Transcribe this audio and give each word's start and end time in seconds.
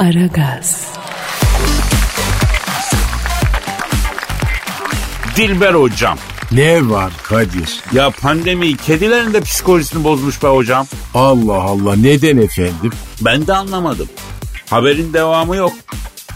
Aragaz, 0.00 0.86
Dilber 5.36 5.74
hocam. 5.74 6.18
Ne 6.52 6.90
var 6.90 7.12
Kadir? 7.22 7.80
Ya 7.92 8.10
pandemi 8.10 8.76
kedilerin 8.76 9.32
de 9.32 9.40
psikolojisini 9.40 10.04
bozmuş 10.04 10.42
be 10.42 10.46
hocam. 10.46 10.86
Allah 11.14 11.62
Allah 11.62 11.96
neden 11.96 12.36
efendim? 12.36 12.92
Ben 13.20 13.46
de 13.46 13.54
anlamadım. 13.54 14.08
Haberin 14.70 15.12
devamı 15.12 15.56
yok. 15.56 15.72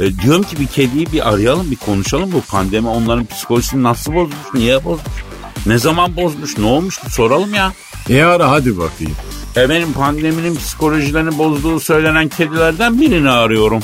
E, 0.00 0.18
diyorum 0.18 0.42
ki 0.42 0.60
bir 0.60 0.66
kediyi 0.66 1.12
bir 1.12 1.28
arayalım 1.28 1.70
bir 1.70 1.76
konuşalım 1.76 2.32
bu 2.32 2.40
pandemi 2.40 2.88
onların 2.88 3.26
psikolojisini 3.26 3.82
nasıl 3.82 4.14
bozmuş 4.14 4.54
niye 4.54 4.84
bozmuş 4.84 5.24
ne 5.66 5.78
zaman 5.78 6.16
bozmuş 6.16 6.58
ne 6.58 6.66
olmuş 6.66 6.98
soralım 7.08 7.54
ya. 7.54 7.72
E 8.10 8.22
ara 8.22 8.50
hadi 8.50 8.78
bakayım. 8.78 9.16
E 9.56 9.68
benim 9.68 9.92
pandeminin 9.92 10.56
psikolojilerini 10.56 11.38
bozduğu 11.38 11.80
söylenen 11.80 12.28
kedilerden 12.28 13.00
birini 13.00 13.30
arıyorum. 13.30 13.80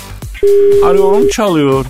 Arıyorum 0.86 1.28
çalıyor. 1.28 1.84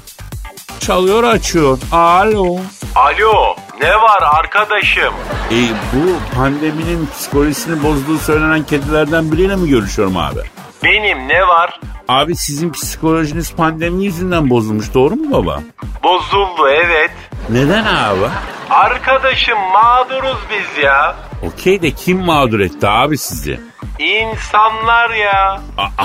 Çalıyor 0.80 1.24
açıyor. 1.24 1.78
Alo. 1.92 2.56
Alo 2.94 3.56
ne 3.82 3.94
var 3.94 4.22
arkadaşım? 4.38 5.14
E, 5.50 5.56
bu 5.92 6.36
pandeminin 6.36 7.06
psikolojisini 7.06 7.82
bozduğu 7.82 8.18
söylenen 8.18 8.62
kedilerden 8.62 9.32
biriyle 9.32 9.56
mi 9.56 9.68
görüşüyorum 9.68 10.16
abi? 10.16 10.40
Benim 10.84 11.28
ne 11.28 11.46
var? 11.46 11.80
Abi 12.08 12.36
sizin 12.36 12.72
psikolojiniz 12.72 13.52
pandemi 13.52 14.04
yüzünden 14.04 14.50
bozulmuş 14.50 14.94
doğru 14.94 15.16
mu 15.16 15.32
baba? 15.32 15.62
Bozuldu 16.02 16.68
evet. 16.68 17.10
Neden 17.48 17.84
abi? 17.84 18.28
Arkadaşım 18.70 19.58
mağduruz 19.72 20.38
biz 20.50 20.84
ya. 20.84 21.16
Okey 21.42 21.82
de 21.82 21.90
kim 21.90 22.18
mağdur 22.24 22.60
etti 22.60 22.88
abi 22.88 23.18
sizi? 23.18 23.60
İnsanlar 24.00 25.10
ya. 25.10 25.60
Aa, 25.78 26.04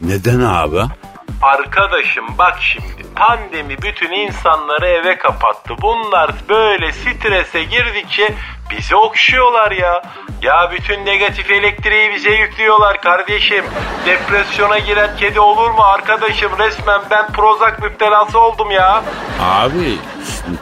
neden 0.00 0.40
abi? 0.40 0.80
Arkadaşım 1.42 2.24
bak 2.38 2.58
şimdi 2.60 3.14
pandemi 3.16 3.82
bütün 3.82 4.10
insanları 4.12 4.86
eve 4.86 5.18
kapattı. 5.18 5.74
Bunlar 5.82 6.30
böyle 6.48 6.92
strese 6.92 7.62
girdikçe 7.64 8.34
bizi 8.70 8.96
okşuyorlar 8.96 9.70
ya. 9.70 10.02
Ya 10.42 10.70
bütün 10.72 11.06
negatif 11.06 11.50
elektriği 11.50 12.14
bize 12.14 12.30
yüklüyorlar 12.30 13.00
kardeşim. 13.00 13.64
Depresyona 14.06 14.78
giren 14.78 15.16
kedi 15.16 15.40
olur 15.40 15.70
mu 15.70 15.82
arkadaşım? 15.82 16.52
Resmen 16.58 17.00
ben 17.10 17.32
Prozac 17.32 17.82
müptelası 17.82 18.40
oldum 18.40 18.70
ya. 18.70 19.02
Abi 19.42 19.98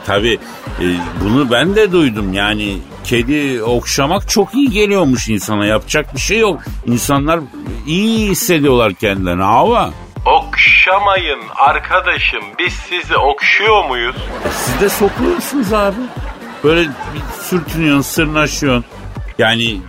tabii 0.07 0.39
e, 0.81 0.85
bunu 1.25 1.51
ben 1.51 1.77
de 1.77 1.93
duydum 1.93 2.33
yani 2.33 2.79
kedi 3.05 3.63
okşamak 3.63 4.29
çok 4.29 4.55
iyi 4.55 4.71
geliyormuş 4.71 5.29
insana 5.29 5.67
yapacak 5.67 6.15
bir 6.15 6.21
şey 6.21 6.39
yok. 6.39 6.63
İnsanlar 6.87 7.41
iyi 7.87 8.31
hissediyorlar 8.31 8.95
kendilerini 8.95 9.43
hava. 9.43 9.91
Okşamayın 10.27 11.41
arkadaşım 11.57 12.43
biz 12.59 12.73
sizi 12.73 13.17
okşuyor 13.17 13.85
muyuz? 13.85 14.17
E, 14.45 14.49
siz 14.51 14.81
de 14.81 14.89
sokuluyorsunuz 14.89 15.73
abi. 15.73 15.97
Böyle 16.65 16.81
bir 16.81 17.43
sürtünüyorsun, 17.43 18.03
sırnaşıyorsun. 18.03 18.85
Yani 19.39 19.81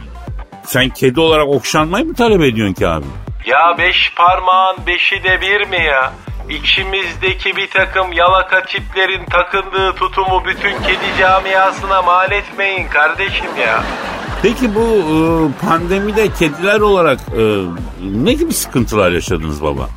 sen 0.64 0.90
kedi 0.90 1.20
olarak 1.20 1.48
okşanmayı 1.48 2.06
mı 2.06 2.14
talep 2.16 2.42
ediyorsun 2.42 2.74
ki 2.74 2.88
abi? 2.88 3.06
Ya 3.46 3.76
beş 3.78 4.14
parmağın 4.16 4.78
beşi 4.88 5.24
de 5.24 5.42
bir 5.42 5.68
mi 5.68 5.84
ya? 5.86 6.14
İçimizdeki 6.50 7.56
bir 7.56 7.70
takım 7.70 8.14
yalaka 8.14 8.66
tiplerin 8.66 9.26
takındığı 9.26 9.94
tutumu 9.94 10.46
bütün 10.46 10.84
kedi 10.84 11.18
camiasına 11.20 12.02
mal 12.02 12.32
etmeyin 12.32 12.88
kardeşim 12.88 13.58
ya. 13.62 13.84
Peki 14.42 14.76
bu 14.76 14.82
e, 14.82 15.18
pandemide 15.68 16.34
kediler 16.34 16.80
olarak 16.80 17.20
e, 17.38 17.62
ne 18.02 18.34
gibi 18.34 18.54
sıkıntılar 18.54 19.12
yaşadınız 19.12 19.64
baba? 19.64 19.90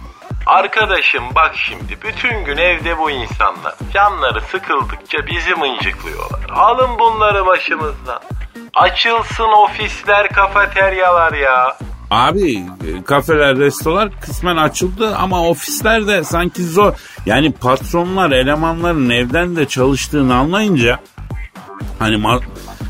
Arkadaşım 0.46 1.24
bak 1.34 1.54
şimdi 1.56 1.98
bütün 2.02 2.44
gün 2.44 2.56
evde 2.56 2.98
bu 2.98 3.10
insanlar. 3.10 3.74
Canları 3.94 4.40
sıkıldıkça 4.40 5.18
bizi 5.26 5.54
mıncıklıyorlar. 5.54 6.50
Alın 6.50 6.98
bunları 6.98 7.46
başımızdan. 7.46 8.20
Açılsın 8.74 9.64
ofisler, 9.64 10.28
kafeteryalar 10.28 11.32
ya. 11.32 11.76
Abi 12.10 12.52
e, 12.56 13.04
kafeler, 13.04 13.56
restolar 13.56 14.08
kısmen 14.20 14.56
açıldı 14.56 15.16
ama 15.16 15.42
ofisler 15.48 16.06
de 16.06 16.24
sanki 16.24 16.62
zor. 16.64 16.92
Yani 17.26 17.52
patronlar 17.52 18.30
elemanların 18.30 19.10
evden 19.10 19.56
de 19.56 19.68
çalıştığını 19.68 20.34
anlayınca 20.34 20.98
hani 21.98 22.38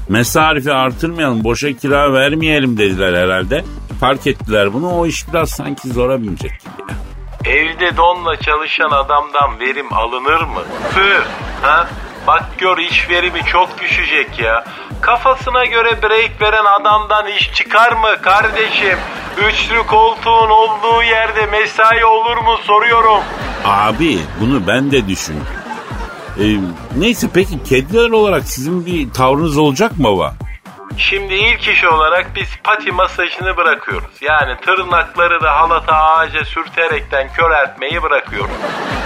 mesarifi 0.09 0.73
artırmayalım, 0.73 1.45
boşa 1.45 1.73
kira 1.73 2.13
vermeyelim 2.13 2.79
dediler 2.79 3.25
herhalde. 3.25 3.65
Fark 4.01 4.27
ettiler 4.27 4.73
bunu. 4.73 4.99
O 4.99 5.07
iş 5.07 5.29
biraz 5.29 5.51
sanki 5.51 5.89
zora 5.89 6.23
binecek 6.23 6.51
gibi. 6.51 6.99
Evde 7.51 7.97
donla 7.97 8.37
çalışan 8.37 8.91
adamdan 8.91 9.61
verim 9.61 9.93
alınır 9.93 10.41
mı? 10.41 10.63
Tüh. 10.95 11.23
Ha? 11.63 11.89
Bak 12.27 12.45
gör 12.59 12.79
iş 12.79 13.11
verimi 13.11 13.41
çok 13.45 13.81
düşecek 13.81 14.39
ya. 14.39 14.65
Kafasına 15.01 15.65
göre 15.65 16.03
break 16.03 16.43
veren 16.43 16.65
adamdan 16.65 17.27
iş 17.27 17.53
çıkar 17.55 17.93
mı 17.93 18.23
kardeşim? 18.23 18.99
Üçlü 19.49 19.87
koltuğun 19.87 20.51
olduğu 20.51 21.03
yerde 21.03 21.47
mesai 21.47 22.05
olur 22.05 22.37
mu 22.37 22.57
soruyorum. 22.65 23.23
Abi 23.65 24.19
bunu 24.41 24.67
ben 24.67 24.91
de 24.91 25.09
düşün. 25.09 25.41
Ee, 26.41 26.45
neyse 26.97 27.27
peki 27.35 27.63
kediler 27.63 28.11
olarak 28.11 28.45
sizin 28.45 28.87
bir 28.87 29.11
tavrınız 29.11 29.59
olacak 29.59 29.99
mı 29.99 30.05
baba? 30.05 30.35
Şimdi 30.97 31.35
ilk 31.35 31.69
iş 31.69 31.85
olarak 31.85 32.27
biz 32.37 32.49
pati 32.65 32.93
masajını 32.93 33.57
bırakıyoruz. 33.57 34.11
Yani 34.21 34.57
tırnakları 34.61 35.41
da 35.43 35.53
halata 35.57 35.95
ağaca 35.95 36.45
sürterekten 36.45 37.33
köreltmeyi 37.33 38.03
bırakıyoruz. 38.03 38.57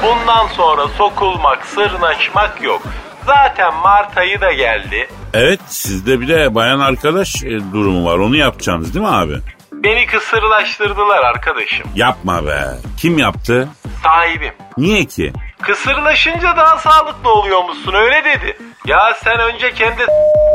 Bundan 0.03 0.47
sonra 0.47 0.89
sokulmak, 0.89 1.67
sırnaşmak 1.67 2.63
yok. 2.63 2.83
Zaten 3.27 3.75
Mart 3.75 4.19
ayı 4.19 4.41
da 4.41 4.53
geldi. 4.53 5.09
Evet 5.35 5.61
sizde 5.67 6.21
bir 6.21 6.29
de 6.29 6.55
bayan 6.55 6.81
arkadaş 6.81 7.43
e, 7.45 7.51
durumu 7.73 8.07
var 8.07 8.19
onu 8.19 8.37
yapacaksınız 8.37 8.95
değil 8.95 9.05
mi 9.07 9.13
abi? 9.13 9.39
Beni 9.73 10.07
kısırlaştırdılar 10.07 11.19
arkadaşım. 11.25 11.87
Yapma 11.95 12.47
be. 12.47 12.61
Kim 12.99 13.19
yaptı? 13.19 13.69
Sahibim. 14.03 14.53
Niye 14.79 15.05
ki? 15.05 15.33
Kısırlaşınca 15.63 16.57
daha 16.57 16.79
sağlıklı 16.79 17.31
oluyormuşsun 17.33 17.95
öyle 17.95 18.25
dedi. 18.25 18.57
Ya 18.87 19.15
sen 19.25 19.39
önce 19.41 19.75
kendi 19.75 20.07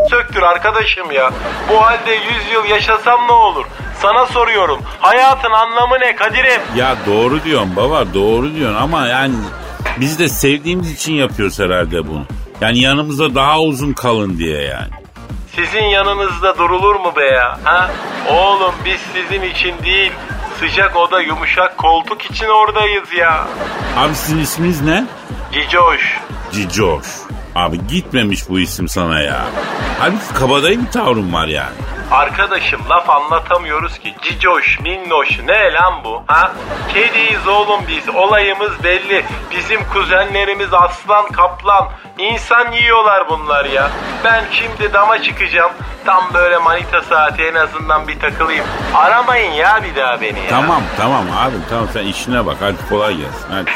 söktür 0.10 0.42
arkadaşım 0.42 1.12
ya. 1.12 1.32
Bu 1.70 1.82
halde 1.86 2.12
100 2.12 2.22
yıl 2.54 2.66
yaşasam 2.66 3.28
ne 3.28 3.32
olur? 3.32 3.66
Sana 4.02 4.26
soruyorum. 4.26 4.80
Hayatın 5.00 5.52
anlamı 5.52 6.00
ne 6.00 6.16
Kadir'im? 6.16 6.62
Ya 6.76 6.96
doğru 7.08 7.44
diyorsun 7.44 7.76
baba 7.76 8.14
doğru 8.14 8.56
diyorsun 8.56 8.82
ama 8.82 9.08
yani 9.08 9.36
biz 10.00 10.20
de 10.20 10.30
sevdiğimiz 10.30 10.92
için 10.92 11.14
yapıyoruz 11.14 11.60
herhalde 11.60 12.08
bunu. 12.08 12.26
Yani 12.62 12.80
yanımızda 12.80 13.36
daha 13.36 13.62
uzun 13.62 13.94
kalın 13.94 14.38
diye 14.38 14.62
yani. 14.62 14.90
Sizin 15.56 15.84
yanınızda 15.86 16.58
durulur 16.58 16.96
mu 16.96 17.14
be 17.16 17.26
ya? 17.26 17.60
Ha? 17.64 17.92
Oğlum 18.30 18.74
biz 18.86 19.00
sizin 19.14 19.42
için 19.42 19.74
değil, 19.84 20.12
sıcak 20.60 20.96
oda 20.96 21.22
yumuşak 21.22 21.78
koltuk 21.78 22.22
için 22.26 22.46
oradayız 22.46 23.14
ya. 23.18 23.48
Abi 23.98 24.16
sizin 24.16 24.40
isminiz 24.40 24.82
ne? 24.82 25.06
Cicoş. 25.54 26.18
Cicoş. 26.52 27.06
Abi 27.58 27.88
gitmemiş 27.88 28.50
bu 28.50 28.60
isim 28.60 28.88
sana 28.88 29.22
ya. 29.22 29.46
Halbuki 30.00 30.34
kabadayı 30.34 30.82
bir 30.82 30.92
tavrın 30.92 31.34
var 31.34 31.48
yani. 31.48 31.76
Arkadaşım 32.12 32.82
laf 32.90 33.10
anlatamıyoruz 33.10 34.00
ki. 34.00 34.16
Cicoş, 34.22 34.80
minnoş 34.80 35.40
ne 35.40 35.74
lan 35.74 35.94
bu? 36.04 36.24
Ha? 36.28 36.52
Kediyiz 36.94 37.48
oğlum 37.48 37.82
biz. 37.88 38.10
Olayımız 38.10 38.84
belli. 38.84 39.26
Bizim 39.52 39.84
kuzenlerimiz 39.94 40.74
aslan 40.74 41.32
kaplan. 41.32 41.90
İnsan 42.18 42.72
yiyorlar 42.72 43.30
bunlar 43.30 43.66
ya. 43.66 43.90
Ben 44.24 44.44
şimdi 44.52 44.94
dama 44.94 45.22
çıkacağım. 45.22 45.72
Tam 46.06 46.24
böyle 46.34 46.58
manita 46.58 47.02
saati 47.02 47.44
en 47.44 47.56
azından 47.56 48.08
bir 48.08 48.20
takılayım. 48.20 48.66
Aramayın 48.96 49.52
ya 49.52 49.80
bir 49.84 49.96
daha 50.02 50.22
beni 50.22 50.40
ya. 50.40 50.50
Tamam 50.50 50.82
tamam 50.98 51.26
abi 51.38 51.56
tamam 51.70 51.88
sen 51.94 52.06
işine 52.06 52.46
bak 52.46 52.58
hadi 52.60 52.90
kolay 52.90 53.18
gelsin 53.18 53.48
hadi. 53.52 53.72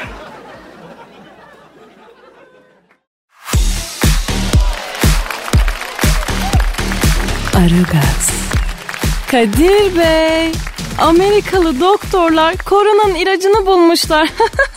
Aragaz, 7.62 8.30
Kadir 9.32 9.98
Bey, 9.98 10.52
Amerikalı 11.02 11.80
doktorlar 11.80 12.58
koronanın 12.58 13.16
ilacını 13.16 13.66
bulmuşlar. 13.66 14.30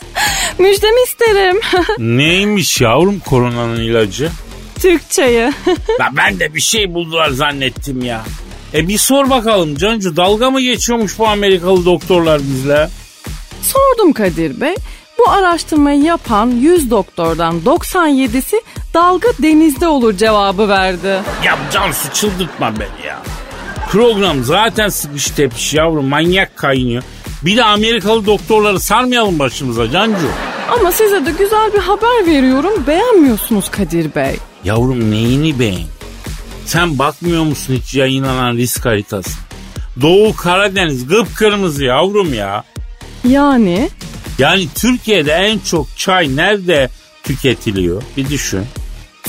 Müjdemi 0.59 1.01
isterim. 1.07 1.61
Neymiş 2.19 2.81
yavrum 2.81 3.19
koronanın 3.21 3.81
ilacı? 3.81 4.31
Türk 4.79 5.11
çayı. 5.11 5.53
Ya 6.01 6.11
ben 6.17 6.41
de 6.41 6.55
bir 6.55 6.61
şey 6.61 6.95
buldular 6.95 7.31
zannettim 7.31 8.05
ya. 8.05 8.25
E 8.75 8.89
bir 8.89 8.99
sor 8.99 9.31
bakalım 9.31 9.77
Cancu 9.77 10.17
dalga 10.17 10.51
mı 10.51 10.61
geçiyormuş 10.61 11.19
bu 11.19 11.29
Amerikalı 11.29 11.85
doktorlar 11.85 12.41
bizle? 12.41 12.89
Sordum 13.63 14.13
Kadir 14.13 14.61
Bey. 14.61 14.75
Bu 15.19 15.31
araştırmayı 15.31 16.03
yapan 16.03 16.51
100 16.51 16.91
doktordan 16.91 17.61
97'si 17.65 18.61
dalga 18.94 19.29
denizde 19.43 19.88
olur 19.88 20.17
cevabı 20.17 20.69
verdi. 20.69 21.20
Ya 21.44 21.58
Cansu 21.73 22.12
çıldırtma 22.12 22.73
beni 22.81 23.06
ya. 23.06 23.23
Program 23.91 24.44
zaten 24.44 24.88
sıkış 24.88 25.26
tepiş 25.31 25.75
yavrum 25.75 26.08
manyak 26.08 26.56
kaynıyor. 26.56 27.02
Bir 27.43 27.56
de 27.56 27.64
Amerikalı 27.64 28.26
doktorları 28.26 28.81
sarmayalım 28.81 29.38
başımıza 29.38 29.91
Cancu. 29.91 30.29
Ama 30.70 30.93
size 30.93 31.26
de 31.26 31.31
güzel 31.31 31.73
bir 31.75 31.79
haber 31.79 32.26
veriyorum. 32.26 32.73
Beğenmiyorsunuz 32.87 33.70
Kadir 33.70 34.14
Bey. 34.14 34.37
Yavrum 34.64 35.11
neyini 35.11 35.58
beğen? 35.58 35.87
Sen 36.67 36.99
bakmıyor 36.99 37.43
musun 37.44 37.75
hiç 37.82 37.94
yayınlanan 37.94 38.56
risk 38.56 38.87
haritası? 38.87 39.31
Doğu 40.00 40.37
Karadeniz 40.37 41.08
kıpkırmızı 41.08 41.85
yavrum 41.85 42.35
ya. 42.35 42.64
Yani 43.29 43.88
Yani 44.38 44.69
Türkiye'de 44.75 45.32
en 45.32 45.58
çok 45.58 45.87
çay 45.97 46.37
nerede 46.37 46.88
tüketiliyor? 47.23 48.02
Bir 48.17 48.29
düşün. 48.29 48.67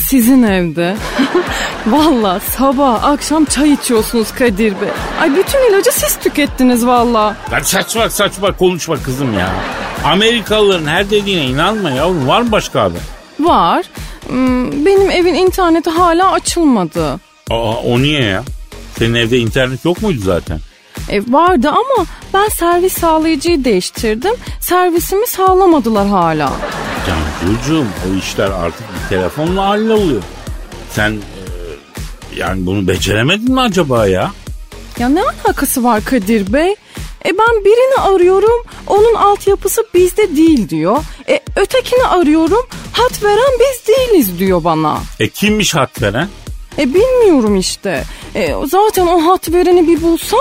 Sizin 0.05 0.43
evde. 0.43 0.95
valla 1.87 2.39
sabah 2.39 3.03
akşam 3.03 3.45
çay 3.45 3.71
içiyorsunuz 3.73 4.31
Kadir 4.31 4.71
Bey. 4.81 4.89
Ay 5.21 5.35
bütün 5.35 5.69
ilacı 5.71 5.91
siz 5.91 6.15
tükettiniz 6.19 6.85
valla. 6.85 7.35
Saçma 7.63 8.09
saçma 8.09 8.57
konuşma 8.57 8.95
kızım 9.03 9.33
ya. 9.39 9.49
Amerikalıların 10.05 10.85
her 10.87 11.09
dediğine 11.09 11.45
inanma 11.45 11.89
yavrum. 11.89 12.27
Var 12.27 12.41
mı 12.41 12.51
başka 12.51 12.81
haber? 12.81 13.01
Var. 13.39 13.85
Hmm, 14.27 14.85
Benim 14.85 15.11
evin 15.11 15.33
interneti 15.33 15.89
hala 15.89 16.31
açılmadı. 16.31 17.11
Aa 17.51 17.73
o 17.75 17.99
niye 18.01 18.23
ya? 18.23 18.43
Senin 18.99 19.13
evde 19.13 19.37
internet 19.37 19.85
yok 19.85 20.01
muydu 20.01 20.19
zaten? 20.23 20.59
E, 21.09 21.21
vardı 21.33 21.69
ama 21.69 22.05
ben 22.33 22.47
servis 22.47 22.93
sağlayıcıyı 22.93 23.63
değiştirdim. 23.63 24.33
Servisimi 24.61 25.27
sağlamadılar 25.27 26.07
hala. 26.07 26.51
Cancucuğum 27.07 27.85
o 28.05 28.17
işler 28.19 28.49
artık 28.49 28.85
bir 28.93 29.09
telefonla 29.09 29.67
halloluyor. 29.67 30.21
Sen 30.91 31.11
e, 31.11 31.43
yani 32.35 32.65
bunu 32.65 32.87
beceremedin 32.87 33.53
mi 33.53 33.61
acaba 33.61 34.07
ya? 34.07 34.31
Ya 34.99 35.09
ne 35.09 35.21
alakası 35.21 35.83
var 35.83 36.05
Kadir 36.05 36.53
Bey? 36.53 36.75
E 37.25 37.29
ben 37.29 37.65
birini 37.65 38.01
arıyorum, 38.01 38.63
onun 38.87 39.13
altyapısı 39.13 39.83
bizde 39.93 40.35
değil 40.35 40.69
diyor. 40.69 40.97
E 41.29 41.39
ötekini 41.55 42.05
arıyorum, 42.05 42.65
hat 42.91 43.23
veren 43.23 43.59
biz 43.59 43.95
değiliz 43.95 44.39
diyor 44.39 44.63
bana. 44.63 44.97
E 45.19 45.29
kimmiş 45.29 45.75
hat 45.75 46.01
veren? 46.01 46.27
E 46.77 46.93
bilmiyorum 46.93 47.55
işte. 47.57 48.03
E, 48.35 48.53
zaten 48.71 49.07
o 49.07 49.25
hat 49.31 49.51
vereni 49.53 49.87
bir 49.87 50.01
bulsam 50.01 50.39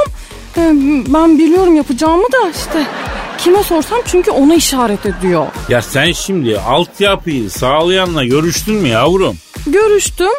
e, 0.57 0.61
ben 1.09 1.39
biliyorum 1.39 1.77
yapacağımı 1.77 2.33
da 2.33 2.51
işte. 2.51 2.87
Kime 3.39 3.63
sorsam 3.63 3.99
çünkü 4.07 4.31
ona 4.31 4.55
işaret 4.55 5.07
ediyor. 5.07 5.47
Ya 5.69 5.83
sen 5.83 6.13
şimdi 6.13 6.59
altyapıyı 6.61 7.51
sağlayanla 7.51 8.25
görüştün 8.25 8.75
mü 8.75 8.89
yavrum? 8.89 9.37
Görüştüm. 9.67 10.33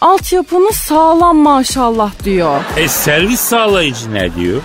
Altyapınız 0.00 0.76
sağlam 0.76 1.36
maşallah 1.36 2.10
diyor. 2.24 2.60
E 2.76 2.88
servis 2.88 3.40
sağlayıcı 3.40 4.14
ne 4.14 4.34
diyor? 4.34 4.60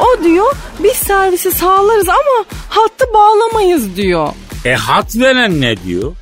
O 0.00 0.24
diyor 0.24 0.52
biz 0.78 0.92
servisi 0.96 1.50
sağlarız 1.52 2.08
ama 2.08 2.44
hattı 2.68 3.04
bağlamayız 3.14 3.96
diyor. 3.96 4.28
E 4.64 4.74
hat 4.74 5.16
veren 5.16 5.60
ne 5.60 5.76
diyor? 5.84 6.12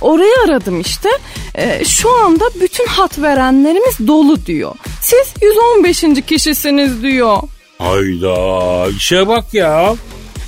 Orayı 0.00 0.32
aradım 0.46 0.80
işte. 0.80 1.08
Ee, 1.54 1.84
şu 1.84 2.16
anda 2.24 2.44
bütün 2.60 2.86
hat 2.86 3.18
verenlerimiz 3.18 3.98
dolu 4.06 4.46
diyor. 4.46 4.74
Siz 5.02 5.34
115. 5.42 6.04
kişisiniz 6.26 7.02
diyor. 7.02 7.38
Hayda 7.78 8.86
işe 8.90 9.28
bak 9.28 9.54
ya. 9.54 9.94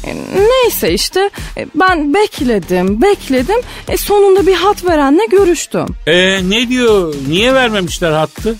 E, 0.06 0.16
neyse 0.36 0.92
işte 0.92 1.30
e, 1.56 1.66
ben 1.74 2.14
bekledim 2.14 3.02
bekledim. 3.02 3.60
E, 3.88 3.96
sonunda 3.96 4.46
bir 4.46 4.54
hat 4.54 4.84
verenle 4.84 5.26
görüştüm. 5.30 5.86
E 6.06 6.50
ne 6.50 6.68
diyor? 6.68 7.14
Niye 7.28 7.54
vermemişler 7.54 8.12
hattı? 8.12 8.56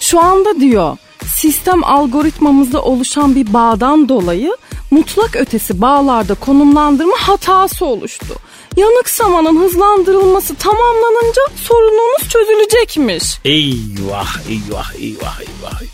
Şu 0.00 0.20
anda 0.20 0.60
diyor 0.60 0.96
sistem 1.26 1.84
algoritmamızda 1.84 2.82
oluşan 2.82 3.34
bir 3.34 3.52
bağdan 3.52 4.08
dolayı 4.08 4.56
mutlak 4.90 5.36
ötesi 5.36 5.80
bağlarda 5.80 6.34
konumlandırma 6.34 7.16
hatası 7.18 7.84
oluştu. 7.84 8.34
Yanıksamanın 8.76 9.60
hızlandırılması 9.60 10.54
tamamlanınca 10.54 11.42
sorununuz 11.56 12.28
çözülecekmiş. 12.28 13.24
Eyvah 13.44 14.36
eyvah 14.48 14.94
eyvah 14.94 15.40
eyvah. 15.40 15.82
eyvah. 15.82 15.90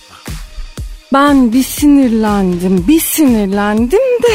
Ben 1.12 1.52
bir 1.52 1.62
sinirlendim, 1.62 2.84
bir 2.88 3.00
sinirlendim 3.00 4.22
de 4.22 4.32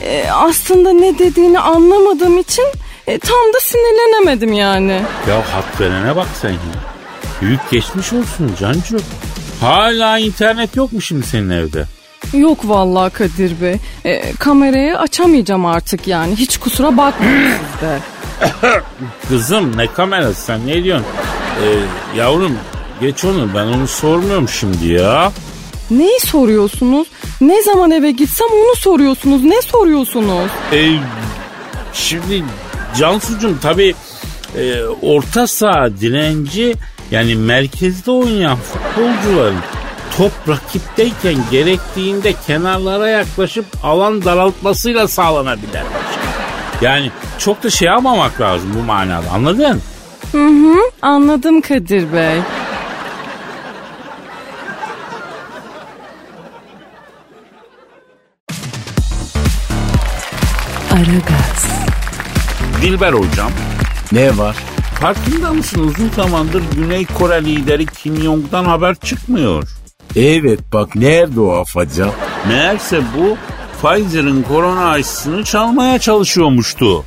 e, 0.00 0.30
aslında 0.30 0.92
ne 0.92 1.18
dediğini 1.18 1.58
anlamadığım 1.58 2.38
için 2.38 2.64
e, 3.06 3.18
tam 3.18 3.52
da 3.54 3.60
sinirlenemedim 3.62 4.52
yani. 4.52 5.02
Ya 5.28 5.36
hak 5.36 5.80
verene 5.80 6.16
bak 6.16 6.26
sen 6.42 6.50
ya. 6.50 6.58
Büyük 7.40 7.70
geçmiş 7.70 8.12
olsun 8.12 8.50
Cancu. 8.60 8.96
Hala 9.60 10.18
internet 10.18 10.76
yok 10.76 10.92
mu 10.92 11.00
şimdi 11.00 11.26
senin 11.26 11.50
evde? 11.50 11.84
Yok 12.32 12.58
vallahi 12.64 13.12
Kadir 13.12 13.60
Bey. 13.60 13.76
E, 14.04 14.32
kamerayı 14.36 14.98
açamayacağım 14.98 15.66
artık 15.66 16.06
yani. 16.06 16.36
Hiç 16.36 16.58
kusura 16.58 16.96
bakmayın 16.96 17.52
siz 17.72 17.88
de. 17.88 17.98
Kızım 19.28 19.76
ne 19.76 19.86
kamerası 19.86 20.42
sen 20.42 20.66
ne 20.66 20.84
diyorsun? 20.84 21.06
Ee, 21.62 22.18
yavrum 22.18 22.58
geç 23.00 23.24
onu 23.24 23.48
ben 23.54 23.66
onu 23.66 23.88
sormuyorum 23.88 24.48
şimdi 24.48 24.86
ya. 24.86 25.32
Neyi 25.98 26.20
soruyorsunuz? 26.20 27.08
Ne 27.40 27.62
zaman 27.62 27.90
eve 27.90 28.10
gitsem 28.10 28.48
onu 28.52 28.76
soruyorsunuz. 28.76 29.44
Ne 29.44 29.62
soruyorsunuz? 29.62 30.50
Ee, 30.72 30.88
şimdi 31.92 32.44
Cansucuğum 32.98 33.58
tabii 33.62 33.94
e, 34.58 34.82
orta 35.02 35.46
saha 35.46 35.90
direnci 36.00 36.74
yani 37.10 37.34
merkezde 37.34 38.10
oynayan 38.10 38.56
futbolcuların 38.56 39.58
top 40.16 40.32
rakipteyken 40.48 41.36
gerektiğinde 41.50 42.34
kenarlara 42.46 43.08
yaklaşıp 43.08 43.64
alan 43.82 44.24
daraltmasıyla 44.24 45.08
sağlanabilir. 45.08 45.82
Yani 46.82 47.10
çok 47.38 47.62
da 47.62 47.70
şey 47.70 47.88
yapmamak 47.88 48.40
lazım 48.40 48.70
bu 48.78 48.82
manada 48.82 49.30
anladın? 49.30 49.80
Hı 50.32 50.46
hı 50.46 50.74
anladım 51.02 51.60
Kadir 51.60 52.12
Bey. 52.12 52.38
Aragaz, 61.02 61.66
Dilber 62.82 63.12
hocam 63.12 63.50
Ne 64.12 64.38
var? 64.38 64.56
farkında 65.00 65.52
mısın 65.52 65.80
uzun 65.88 66.08
zamandır 66.16 66.62
Güney 66.76 67.06
Kore 67.06 67.44
lideri 67.44 67.86
Kim 67.86 68.16
Jong'dan 68.16 68.64
haber 68.64 68.94
çıkmıyor. 68.94 69.68
Evet 70.16 70.60
bak 70.72 70.96
nerede 70.96 71.40
o 71.40 71.50
afacan? 71.52 72.10
Meğerse 72.48 73.00
bu 73.18 73.36
Pfizer'ın 73.82 74.42
korona 74.42 74.90
aşısını 74.90 75.44
çalmaya 75.44 75.98
çalışıyormuştu. 75.98 77.04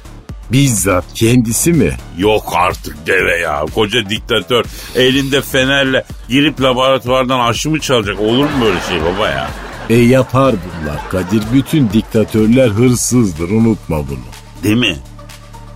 Bizzat 0.51 1.05
kendisi 1.13 1.73
mi? 1.73 1.91
Yok 2.17 2.53
artık 2.55 3.07
deve 3.07 3.37
ya. 3.39 3.65
Koca 3.75 4.09
diktatör 4.09 4.65
elinde 4.95 5.41
fenerle 5.41 6.03
girip 6.29 6.61
laboratuvardan 6.61 7.39
aşı 7.39 7.69
mı 7.69 7.79
çalacak? 7.79 8.19
Olur 8.19 8.43
mu 8.43 8.51
böyle 8.65 8.79
şey 8.89 9.13
baba 9.13 9.29
ya? 9.29 9.49
E 9.89 9.95
yapar 9.95 10.55
bunlar 10.55 11.09
Kadir. 11.09 11.43
Bütün 11.53 11.89
diktatörler 11.89 12.67
hırsızdır 12.67 13.49
unutma 13.49 13.97
bunu. 13.97 14.63
Değil 14.63 14.77
mi? 14.77 14.97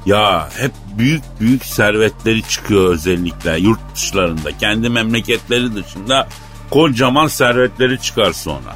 Ya 0.05 0.49
hep 0.57 0.71
büyük 0.97 1.21
büyük 1.39 1.65
servetleri 1.65 2.41
çıkıyor 2.43 2.93
özellikle 2.93 3.59
yurt 3.59 3.79
dışlarında. 3.95 4.57
Kendi 4.57 4.89
memleketleri 4.89 5.75
dışında 5.75 6.27
kocaman 6.69 7.27
servetleri 7.27 8.01
çıkar 8.01 8.33
sonra. 8.33 8.75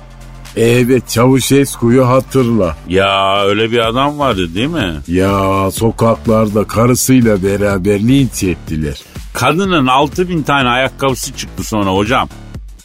Evet 0.57 1.09
Çavuşesku'yu 1.09 2.07
hatırla. 2.07 2.77
Ya 2.87 3.43
öyle 3.45 3.71
bir 3.71 3.87
adam 3.87 4.19
vardı 4.19 4.55
değil 4.55 4.67
mi? 4.67 4.93
Ya 5.07 5.71
sokaklarda 5.71 6.63
karısıyla 6.67 7.43
beraber 7.43 7.99
linç 7.99 8.43
ettiler. 8.43 9.01
Kadının 9.33 9.87
6000 9.87 10.43
tane 10.43 10.69
ayakkabısı 10.69 11.35
çıktı 11.35 11.63
sonra 11.63 11.89
hocam. 11.89 12.29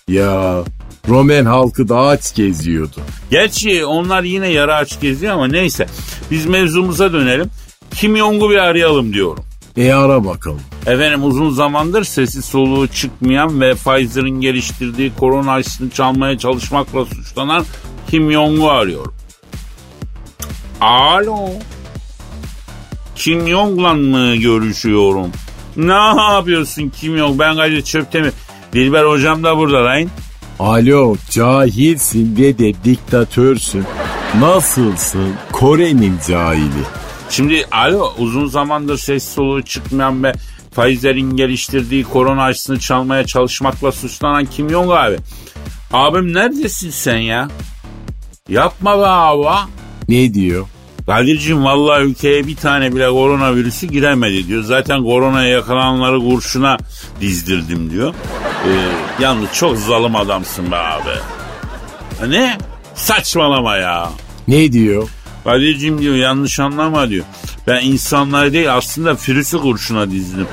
Ya 0.09 0.59
Romen 1.09 1.45
halkı 1.45 1.89
da 1.89 1.99
aç 2.01 2.35
geziyordu. 2.35 3.01
Gerçi 3.31 3.85
onlar 3.87 4.23
yine 4.23 4.49
yara 4.49 4.77
aç 4.77 5.01
geziyor 5.01 5.35
ama 5.35 5.47
neyse. 5.49 5.87
Biz 6.31 6.47
mevzumuza 6.47 7.13
dönelim. 7.13 7.51
Kim 7.95 8.17
Jong'u 8.17 8.51
bir 8.51 8.57
arayalım 8.57 9.13
diyorum. 9.13 9.45
E 9.77 9.93
ara 9.93 10.25
bakalım. 10.25 10.61
Efendim 10.87 11.25
uzun 11.25 11.51
zamandır 11.51 12.05
sesi 12.05 12.43
soluğu 12.43 12.89
çıkmayan 12.89 13.61
ve 13.61 13.75
Pfizer'ın 13.75 14.41
geliştirdiği 14.41 15.13
korona 15.15 15.53
aşısını 15.53 15.91
çalmaya 15.91 16.39
çalışmakla 16.39 17.05
suçlanan 17.05 17.65
Kim 18.11 18.33
Jong'u 18.33 18.69
arıyorum. 18.69 19.15
Alo. 20.81 21.49
Kim 23.17 23.49
Jong'la 23.49 23.95
mı 23.95 24.37
görüşüyorum? 24.37 25.31
Ne 25.77 26.23
yapıyorsun 26.33 26.93
Kim 27.01 27.19
Jong? 27.19 27.39
Ben 27.39 27.57
Kadir 27.57 27.83
Çöptemir. 27.83 28.33
Dilber 28.73 29.05
hocam 29.05 29.45
da 29.45 29.57
burada 29.57 29.85
lan. 29.85 30.09
Alo 30.59 31.17
cahilsin 31.31 32.37
ve 32.37 32.59
de 32.59 32.73
diktatörsün. 32.85 33.85
Nasılsın 34.41 35.35
Kore'nin 35.53 36.19
cahili? 36.29 36.85
Şimdi 37.31 37.65
alo 37.71 38.13
uzun 38.19 38.47
zamandır 38.47 38.99
ses 38.99 39.29
soluğu 39.35 39.63
çıkmayan 39.63 40.25
ve 40.25 40.33
Pfizer'in 40.77 41.37
geliştirdiği 41.37 42.05
korona 42.05 42.43
aşısını 42.43 42.79
çalmaya 42.79 43.27
çalışmakla 43.27 43.93
suçlanan 43.93 44.45
Kim 44.45 44.71
Jong 44.71 44.91
abi. 44.91 45.17
Abim 45.93 46.35
neredesin 46.35 46.91
sen 46.91 47.19
ya? 47.19 47.49
Yapma 48.49 48.99
be 48.99 49.07
abi. 49.07 49.71
Ne 50.09 50.35
diyor? 50.35 50.67
Kadir'cim 51.09 51.65
vallahi 51.65 52.03
ülkeye 52.03 52.47
bir 52.47 52.57
tane 52.57 52.95
bile 52.95 53.09
koronavirüsü 53.09 53.87
giremedi 53.87 54.49
diyor. 54.49 54.63
Zaten 54.63 55.05
koronaya 55.05 55.49
yakalananları 55.49 56.19
kurşuna 56.19 56.79
dizdirdim 57.21 57.91
diyor. 57.91 58.15
Ee, 58.67 59.23
yalnız 59.23 59.53
çok 59.53 59.77
zalim 59.77 60.17
adamsın 60.17 60.71
be 60.71 60.77
abi. 60.77 61.11
Ne? 62.29 62.59
Saçmalama 62.95 63.77
ya. 63.77 64.11
Ne 64.49 64.73
diyor? 64.73 65.09
Kadir'cim 65.45 65.99
diyor 65.99 66.15
yanlış 66.15 66.61
anlama 66.61 67.09
diyor. 67.09 67.25
Ben 67.67 67.81
insanlar 67.85 68.53
değil 68.53 68.75
aslında 68.75 69.17
virüsü 69.29 69.59
kurşuna 69.59 70.11
dizdim. 70.11 70.47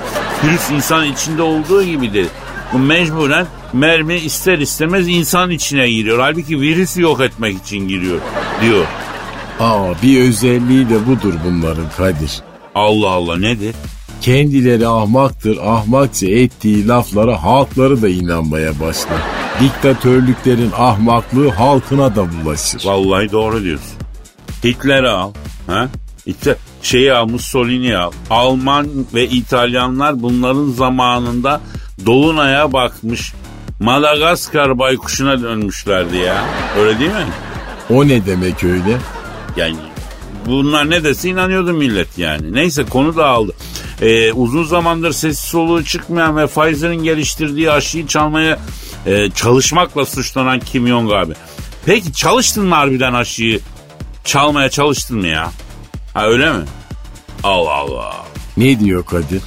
Virüs 0.44 0.70
insan 0.70 1.06
içinde 1.06 1.42
olduğu 1.42 1.84
gibidir. 1.84 2.28
Bu 2.74 2.78
mecburen 2.78 3.46
mermi 3.74 4.16
ister 4.16 4.58
istemez 4.60 5.08
insan 5.08 5.52
içine 5.52 5.90
giriyor. 5.90 6.20
Halbuki 6.20 6.62
virüsü 6.62 7.02
yok 7.02 7.22
etmek 7.22 7.58
için 7.62 7.88
giriyor 7.88 8.20
diyor. 8.62 8.86
Aa 9.60 9.94
bir 10.04 10.22
özelliği 10.22 10.90
de 10.90 11.08
budur 11.08 11.34
bunların 11.46 11.90
Kadir. 11.98 12.42
Allah 12.76 13.10
Allah 13.10 13.38
nedir? 13.38 13.76
Kendileri 14.22 14.88
ahmaktır, 14.88 15.58
ahmakça 15.58 16.28
ettiği 16.28 16.88
laflara 16.88 17.44
halkları 17.44 18.02
da 18.02 18.10
inanmaya 18.10 18.80
başlar. 18.80 19.22
Diktatörlüklerin 19.62 20.72
ahmaklığı 20.78 21.50
halkına 21.50 22.16
da 22.16 22.26
bulaşır. 22.32 22.82
Vallahi 22.86 23.32
doğru 23.32 23.64
diyorsun. 23.64 23.98
Hitler'i 24.64 25.10
al. 25.10 25.32
Ha? 25.68 25.88
İşte 26.26 26.56
şeyi 26.82 27.14
al 27.14 27.28
Mussolini 27.28 27.98
al. 27.98 28.12
Alman 28.30 28.88
ve 29.14 29.28
İtalyanlar 29.28 30.22
bunların 30.22 30.70
zamanında 30.70 31.62
Dolunay'a 32.06 32.74
bakmış. 32.74 33.34
Madagaskar 33.80 34.80
baykuşuna 34.80 35.42
dönmüşlerdi 35.42 36.18
ya. 36.18 36.46
Öyle 36.80 37.00
değil 37.00 37.12
mi? 37.12 37.28
O 37.90 38.08
ne 38.08 38.26
demek 38.26 38.64
öyle? 38.64 38.98
Yani 39.58 39.76
bunlar 40.46 40.90
ne 40.90 41.04
dese 41.04 41.30
inanıyordu 41.30 41.74
millet 41.74 42.18
yani. 42.18 42.54
Neyse 42.54 42.86
konu 42.86 43.16
da 43.16 43.26
aldı. 43.26 43.54
Ee, 44.02 44.32
uzun 44.34 44.64
zamandır 44.64 45.12
sesi 45.12 45.48
soluğu 45.48 45.84
çıkmayan 45.84 46.38
ve 46.38 46.48
Pfizer'ın 46.48 47.04
geliştirdiği 47.04 47.72
aşıyı 47.72 48.08
çalmaya 48.08 48.60
e, 49.06 49.30
çalışmakla 49.32 50.06
suçlanan 50.06 50.60
Kim 50.60 50.88
Jong 50.88 51.12
abi. 51.12 51.34
Peki 51.86 52.14
çalıştın 52.14 52.66
mı 52.66 52.76
harbiden 52.76 53.14
aşıyı? 53.14 53.60
Çalmaya 54.24 54.70
çalıştın 54.70 55.18
mı 55.18 55.28
ya? 55.28 55.52
Ha 56.14 56.28
öyle 56.28 56.52
mi? 56.54 56.64
Allah 57.44 57.74
Allah. 57.74 58.26
Ne 58.58 58.80
diyor 58.80 59.06
Kadir? 59.06 59.42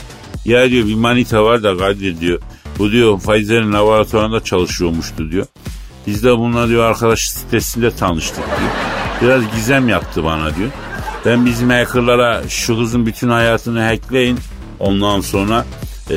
Ya 0.44 0.70
diyor 0.70 0.86
bir 0.86 0.94
manita 0.94 1.44
var 1.44 1.62
da 1.62 1.76
Kadir 1.78 2.20
diyor. 2.20 2.40
Bu 2.78 2.92
diyor 2.92 3.20
Pfizer'in 3.20 3.72
laboratuvarında 3.72 4.44
çalışıyormuştu 4.44 5.30
diyor. 5.30 5.46
Biz 6.06 6.24
de 6.24 6.38
bununla 6.38 6.68
diyor 6.68 6.84
arkadaş 6.84 7.28
sitesinde 7.28 7.90
tanıştık 7.90 8.36
diyor. 8.46 8.97
Biraz 9.22 9.42
gizem 9.54 9.88
yaptı 9.88 10.24
bana 10.24 10.54
diyor. 10.56 10.68
Ben 11.26 11.46
bizim 11.46 11.70
hackerlara 11.70 12.42
şu 12.48 12.78
kızın 12.78 13.06
bütün 13.06 13.28
hayatını 13.28 13.82
hackleyin. 13.82 14.38
Ondan 14.80 15.20
sonra 15.20 15.64
e, 16.10 16.16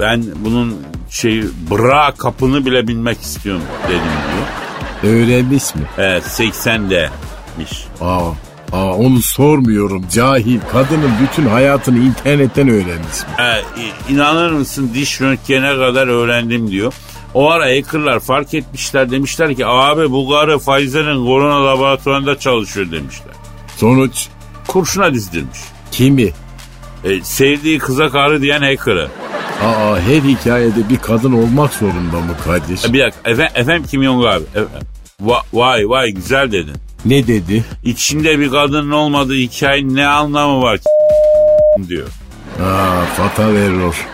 ben 0.00 0.24
bunun 0.36 0.76
şey 1.10 1.42
bra 1.70 2.14
kapını 2.18 2.66
bile 2.66 2.88
bilmek 2.88 3.20
istiyorum 3.20 3.62
dedim 3.88 4.00
diyor. 4.32 5.14
Öğrenmiş 5.14 5.74
mi? 5.74 5.82
Evet 5.98 6.24
80 6.24 6.90
demiş. 6.90 7.84
Aa, 8.00 8.28
aa 8.72 8.94
onu 8.94 9.22
sormuyorum 9.22 10.04
cahil. 10.12 10.58
Kadının 10.72 11.10
bütün 11.22 11.46
hayatını 11.50 11.98
internetten 11.98 12.68
öğrenmiş 12.68 13.20
mi? 13.20 13.28
E, 13.38 13.60
i- 13.80 14.12
inanır 14.14 14.50
mısın 14.52 14.90
diş 14.94 15.20
röntgene 15.20 15.76
kadar 15.76 16.06
öğrendim 16.06 16.70
diyor. 16.70 16.92
O 17.36 17.50
ara 17.50 17.64
hackerlar 17.64 18.20
fark 18.20 18.54
etmişler 18.54 19.10
demişler 19.10 19.54
ki 19.54 19.66
abi 19.66 20.10
bu 20.10 20.30
karı 20.30 20.58
Pfizer'in 20.58 21.26
korona 21.26 21.66
laboratuvarında 21.66 22.38
çalışıyor 22.38 22.90
demişler. 22.92 23.34
Sonuç 23.76 24.28
Kurşuna 24.68 25.14
dizdirmiş. 25.14 25.58
kimi? 25.92 26.28
E, 27.04 27.20
sevdiği 27.22 27.78
kıza 27.78 28.08
karı 28.10 28.42
diyen 28.42 28.62
hacker'ı. 28.62 29.08
Aa 29.64 29.98
her 30.00 30.22
hikayede 30.22 30.88
bir 30.88 30.96
kadın 30.98 31.32
olmak 31.32 31.72
zorunda 31.72 32.20
mı 32.20 32.36
Kadir? 32.44 32.88
E, 32.88 32.92
bir 32.92 33.00
dakika 33.00 33.30
efendim, 33.30 33.52
efendim 33.54 33.84
Kim 33.90 34.02
Jong 34.04 34.24
abi. 34.26 34.44
E, 34.54 34.60
va- 35.26 35.42
vay 35.52 35.88
vay 35.88 36.10
güzel 36.10 36.52
dedin. 36.52 36.74
Ne 37.04 37.26
dedi? 37.26 37.64
İçinde 37.84 38.38
bir 38.38 38.50
kadının 38.50 38.90
olmadığı 38.90 39.34
hikayenin 39.34 39.96
ne 39.96 40.06
anlamı 40.06 40.62
var 40.62 40.78
ki 40.78 40.84
diyor. 41.88 42.06
Aa 42.62 43.04
fatal 43.16 43.54
error. 43.56 44.06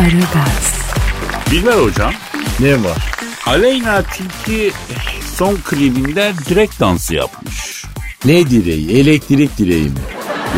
Aragaz, 0.00 0.74
Bilber 1.50 1.72
hocam. 1.72 2.12
Ne 2.60 2.84
var? 2.84 2.98
Aleyna 3.46 4.02
Tilki 4.02 4.72
son 5.36 5.56
klibinde 5.56 6.32
direkt 6.48 6.80
dansı 6.80 7.14
yapmış. 7.14 7.84
Ne 8.24 8.50
direği? 8.50 9.00
Elektrik 9.00 9.58
direği 9.58 9.84
mi? 9.84 9.98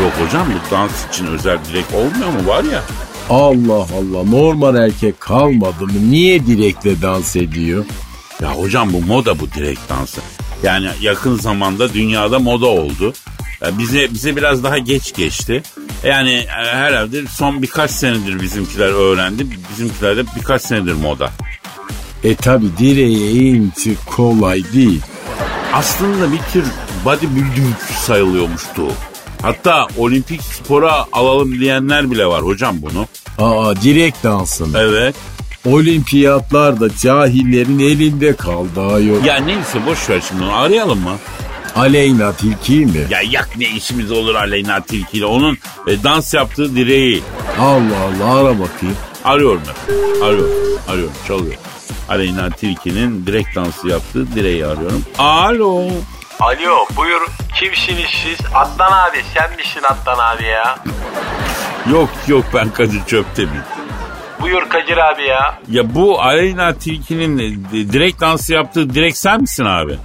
Yok 0.01 0.11
hocam 0.25 0.47
bu 0.47 0.71
dans 0.75 0.91
için 1.09 1.25
özel 1.25 1.57
direkt 1.71 1.93
olmuyor 1.93 2.41
mu 2.41 2.47
var 2.47 2.63
ya? 2.63 2.83
Allah 3.29 3.73
Allah 3.97 4.23
normal 4.29 4.75
erkek 4.75 5.21
kalmadı 5.21 5.83
mı? 5.85 6.11
Niye 6.11 6.45
direkle 6.45 7.01
dans 7.01 7.35
ediyor? 7.35 7.85
Ya 8.41 8.51
hocam 8.53 8.93
bu 8.93 9.01
moda 9.01 9.39
bu 9.39 9.51
direkt 9.51 9.89
dansı. 9.89 10.21
Yani 10.63 10.87
yakın 11.01 11.35
zamanda 11.35 11.93
dünyada 11.93 12.39
moda 12.39 12.65
oldu. 12.67 13.13
Ya 13.61 13.77
bize 13.77 14.13
bize 14.13 14.35
biraz 14.35 14.63
daha 14.63 14.77
geç 14.77 15.13
geçti. 15.13 15.63
Yani 16.03 16.33
e, 16.33 16.47
herhalde 16.75 17.27
son 17.27 17.61
birkaç 17.61 17.91
senedir 17.91 18.41
bizimkiler 18.41 18.89
öğrendi. 18.89 19.47
Bizimkiler 19.71 20.17
de 20.17 20.23
birkaç 20.35 20.61
senedir 20.61 20.93
moda. 20.93 21.29
E 22.23 22.35
tabi 22.35 22.65
direğe 22.77 23.19
eğinti 23.19 23.95
kolay 24.05 24.63
değil. 24.73 25.01
Aslında 25.73 26.31
bir 26.31 26.39
tür 26.53 26.63
bodybuilding 27.05 27.75
sayılıyormuştu. 28.05 28.87
Hatta 29.41 29.87
olimpik 29.97 30.41
spora 30.43 31.05
alalım 31.11 31.59
diyenler 31.59 32.11
bile 32.11 32.25
var 32.25 32.41
hocam 32.41 32.75
bunu. 32.81 33.07
Aa 33.37 33.75
direkt 33.75 34.23
dansın. 34.23 34.73
Evet. 34.77 35.15
Olimpiyatlar 35.65 36.79
da 36.79 36.95
cahillerin 36.97 37.79
elinde 37.79 38.35
kaldı 38.35 38.81
ayol. 38.95 39.23
Ya 39.23 39.35
neyse 39.37 39.85
boş 39.85 40.09
ver 40.09 40.21
şimdi 40.29 40.43
onu 40.43 40.55
arayalım 40.55 40.99
mı? 40.99 41.15
Aleyna 41.75 42.33
tilki 42.33 42.85
mi? 42.85 43.07
Ya 43.09 43.21
yak 43.21 43.49
ne 43.57 43.65
işimiz 43.65 44.11
olur 44.11 44.35
Aleyna 44.35 44.81
Tilki 44.81 45.17
ile. 45.17 45.25
Onun 45.25 45.57
e, 45.87 46.03
dans 46.03 46.33
yaptığı 46.33 46.75
direği. 46.75 47.23
Allah 47.59 47.97
Allah 48.03 48.35
ara 48.39 48.59
bakayım. 48.59 48.97
Arıyorum 49.23 49.61
efendim. 49.61 50.23
Arıyorum. 50.23 50.51
Arıyorum. 50.87 51.13
Çalıyor. 51.27 51.55
Aleyna 52.09 52.49
Tilki'nin 52.49 53.25
direkt 53.25 53.55
dansı 53.55 53.87
yaptığı 53.87 54.35
direği 54.35 54.65
arıyorum. 54.65 55.05
Alo. 55.17 55.81
Alo 56.39 56.85
buyur 56.97 57.21
kimsiniz 57.59 58.09
siz? 58.23 58.39
Adnan 58.55 58.91
abi 59.09 59.17
sen 59.33 59.55
misin 59.57 59.81
Adnan 59.83 60.35
abi 60.35 60.43
ya? 60.43 60.79
Yok 61.91 62.09
yok 62.27 62.45
ben 62.53 62.69
Kadir 62.69 63.05
Çöptemir. 63.07 63.61
Buyur 64.41 64.69
Kadir 64.69 64.97
abi 64.97 65.23
ya. 65.23 65.59
Ya 65.69 65.95
bu 65.95 66.21
Aleyna 66.21 66.73
Tilki'nin 66.73 67.37
e, 67.39 67.93
direkt 67.93 68.21
dansı 68.21 68.53
yaptığı 68.53 68.93
direkt 68.93 69.17
sen 69.17 69.41
misin 69.41 69.65
abi? 69.65 69.97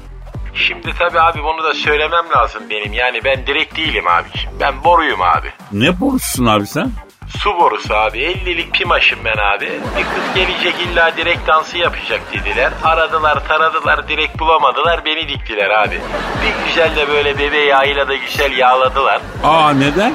Şimdi 0.66 0.92
tabii 0.98 1.20
abi 1.20 1.42
bunu 1.42 1.64
da 1.64 1.74
söylemem 1.74 2.24
lazım 2.36 2.62
benim. 2.70 2.92
Yani 2.92 3.20
ben 3.24 3.46
direkt 3.46 3.76
değilim 3.76 4.08
abiciğim. 4.08 4.50
Ben 4.60 4.84
boruyum 4.84 5.22
abi. 5.22 5.52
Ne 5.72 6.00
borususun 6.00 6.46
abi 6.46 6.66
sen? 6.66 6.90
Su 7.38 7.56
borusu 7.56 7.94
abi. 7.94 8.18
50'lik 8.18 8.72
pimaşım 8.74 9.18
ben 9.24 9.36
abi. 9.56 9.66
Bir 9.98 10.02
kız 10.04 10.34
gelecek 10.34 10.74
illa 10.80 11.16
direkt 11.16 11.48
dansı 11.48 11.78
yapacak 11.78 12.20
dediler. 12.32 12.72
Aradılar 12.84 13.48
taradılar 13.48 14.08
direkt 14.08 14.38
bulamadılar 14.38 15.04
beni 15.04 15.28
diktiler 15.28 15.70
abi. 15.70 16.00
Bir 16.42 16.66
güzel 16.68 16.96
de 16.96 17.08
böyle 17.08 17.38
bebe 17.38 17.58
yağıyla 17.58 18.08
da 18.08 18.14
güzel 18.14 18.52
yağladılar. 18.58 19.20
Aa 19.44 19.70
neden? 19.72 20.14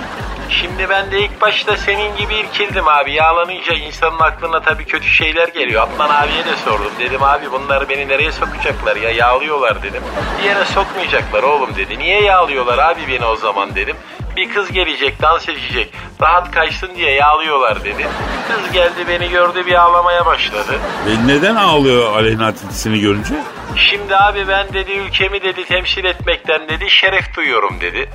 Şimdi 0.62 0.90
ben 0.90 1.12
de 1.12 1.20
ilk 1.20 1.42
başta 1.42 1.78
senin 1.78 2.16
gibi 2.16 2.36
irkildim 2.36 2.88
abi. 2.88 3.14
Yağlanınca 3.14 3.74
insanın 3.74 4.20
aklına 4.20 4.60
tabii 4.62 4.86
kötü 4.86 5.08
şeyler 5.08 5.48
geliyor. 5.48 5.82
Atman 5.84 6.10
abiye 6.10 6.46
de 6.46 6.56
sordum. 6.66 6.92
Dedim 7.00 7.24
abi 7.24 7.52
bunları 7.52 7.90
beni 7.90 8.08
nereye 8.08 8.32
sokacaklar 8.32 8.96
ya 8.96 9.10
yağlıyorlar 9.10 9.84
dedim. 9.84 10.04
Bir 10.40 10.44
yere 10.44 10.66
sokmayacaklar 10.66 11.44
oğlum 11.44 11.76
dedi. 11.76 12.00
Niye 12.00 12.22
yağlıyorlar 12.22 12.78
abi 12.78 13.02
beni 13.08 13.26
o 13.26 13.36
zaman 13.36 13.76
dedim. 13.76 13.96
Bir 14.36 14.54
kız 14.54 14.72
gelecek 14.72 15.22
dans 15.22 15.50
edecek. 15.50 15.94
Rahat 16.22 16.52
kaçsın 16.52 16.96
diye 16.96 17.12
yağlıyorlar 17.12 17.84
dedi. 17.84 18.08
Kız 18.48 18.72
geldi 18.72 19.08
beni 19.08 19.30
gördü 19.30 19.66
bir 19.66 19.74
ağlamaya 19.82 20.26
başladı. 20.26 20.80
E, 21.08 21.28
neden 21.28 21.56
ağlıyor 21.56 22.16
Aleyna 22.16 22.54
Tilki'sini 22.54 23.00
görünce? 23.00 23.36
Şimdi 23.76 24.16
abi 24.16 24.48
ben 24.48 24.74
dedi 24.74 24.92
ülkemi 24.92 25.42
dedi 25.42 25.66
temsil 25.66 26.06
etmekten 26.06 26.70
dedi 26.70 26.90
şeref 26.90 27.36
duyuyorum 27.36 27.82
dedi. 27.82 28.10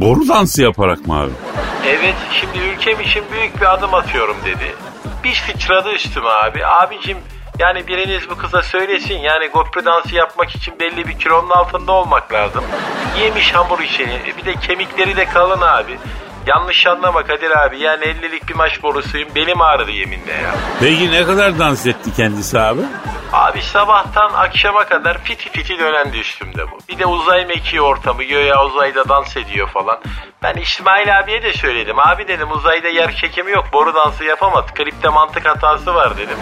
Boru 0.00 0.28
dansı 0.28 0.62
yaparak 0.62 1.06
mı 1.06 1.20
abi? 1.20 1.30
Evet 1.86 2.14
şimdi 2.32 2.58
ülkem 2.58 3.00
için 3.00 3.24
büyük 3.32 3.60
bir 3.60 3.74
adım 3.74 3.94
atıyorum 3.94 4.36
dedi. 4.44 4.74
Bir 5.24 5.34
sıçradı 5.34 5.92
üstüme 5.92 6.28
abi. 6.28 6.66
Abicim 6.66 7.18
yani 7.58 7.86
biriniz 7.88 8.30
bu 8.30 8.36
kıza 8.36 8.62
söylesin 8.62 9.14
yani 9.18 9.46
gopri 9.46 9.84
dansı 9.84 10.14
yapmak 10.14 10.50
için 10.56 10.74
belli 10.80 11.08
bir 11.08 11.18
kilonun 11.18 11.50
altında 11.50 11.92
olmak 11.92 12.32
lazım. 12.32 12.64
Yemiş 13.20 13.54
hamur 13.54 13.80
içini 13.80 14.20
bir 14.38 14.44
de 14.44 14.54
kemikleri 14.54 15.16
de 15.16 15.24
kalın 15.24 15.60
abi. 15.60 15.98
Yanlış 16.48 16.86
anlama 16.86 17.22
Kadir 17.22 17.50
abi. 17.50 17.78
Yani 17.78 18.04
50'lik 18.04 18.48
bir 18.48 18.54
maç 18.54 18.82
borusuyum. 18.82 19.34
Belim 19.34 19.60
ağrıdı 19.60 19.90
yeminle 19.90 20.32
ya. 20.32 20.54
Peki 20.80 21.12
ne 21.12 21.24
kadar 21.24 21.58
dans 21.58 21.86
etti 21.86 22.14
kendisi 22.16 22.60
abi? 22.60 22.80
Abi 23.32 23.62
sabahtan 23.62 24.30
akşama 24.34 24.84
kadar 24.84 25.18
fiti 25.18 25.50
fiti 25.50 25.78
dönendi 25.78 26.18
üstümde 26.18 26.70
bu. 26.70 26.78
Bir 26.88 26.98
de 26.98 27.06
uzay 27.06 27.46
mekiği 27.46 27.82
ortamı 27.82 28.22
göya 28.24 28.64
uzayda 28.64 29.08
dans 29.08 29.36
ediyor 29.36 29.68
falan. 29.68 29.98
Ben 30.42 30.54
İsmail 30.54 31.18
abiye 31.18 31.42
de 31.42 31.52
söyledim. 31.52 31.98
Abi 31.98 32.28
dedim 32.28 32.50
uzayda 32.50 32.88
yer 32.88 33.14
çekimi 33.16 33.50
yok. 33.50 33.64
Boru 33.72 33.94
dansı 33.94 34.24
yapamaz. 34.24 34.64
Klipte 34.74 35.08
mantık 35.08 35.46
hatası 35.48 35.94
var 35.94 36.16
dedim. 36.16 36.36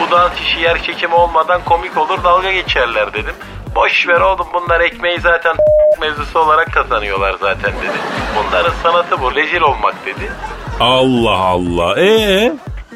Bu 0.00 0.10
dans 0.10 0.40
işi 0.40 0.60
yer 0.60 0.82
çekimi 0.82 1.14
olmadan 1.14 1.60
komik 1.64 1.96
olur 1.96 2.24
dalga 2.24 2.52
geçerler 2.52 3.12
dedim. 3.12 3.34
Boş 3.74 4.08
ver 4.08 4.20
oğlum 4.20 4.46
bunlar 4.54 4.80
ekmeği 4.80 5.20
zaten 5.20 5.56
mevzusu 6.00 6.38
olarak 6.38 6.72
kazanıyorlar 6.72 7.36
zaten 7.40 7.72
dedi. 7.72 7.98
Bunların 8.36 8.72
sanatı 8.82 9.20
bu. 9.20 9.34
Rezil 9.34 9.60
olmak 9.60 10.06
dedi. 10.06 10.32
Allah 10.80 11.36
Allah. 11.36 12.00
Ee? 12.00 12.52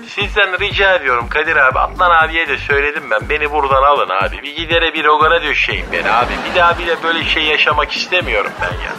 Sizden 0.08 0.60
rica 0.60 0.94
ediyorum 0.94 1.28
Kadir 1.28 1.56
abi. 1.56 1.78
Adnan 1.78 2.10
abiye 2.10 2.48
de 2.48 2.58
söyledim 2.58 3.02
ben. 3.10 3.28
Beni 3.28 3.52
buradan 3.52 3.82
alın 3.82 4.08
abi. 4.22 4.42
Bir 4.42 4.56
gidere 4.56 4.94
bir 4.94 5.04
rogana 5.04 5.42
döşeyin 5.42 5.86
beni 5.92 6.10
abi. 6.12 6.32
Bir 6.50 6.60
daha 6.60 6.78
bile 6.78 7.02
böyle 7.02 7.24
şey 7.24 7.42
yaşamak 7.44 7.92
istemiyorum 7.92 8.50
ben 8.60 8.84
ya. 8.84 8.92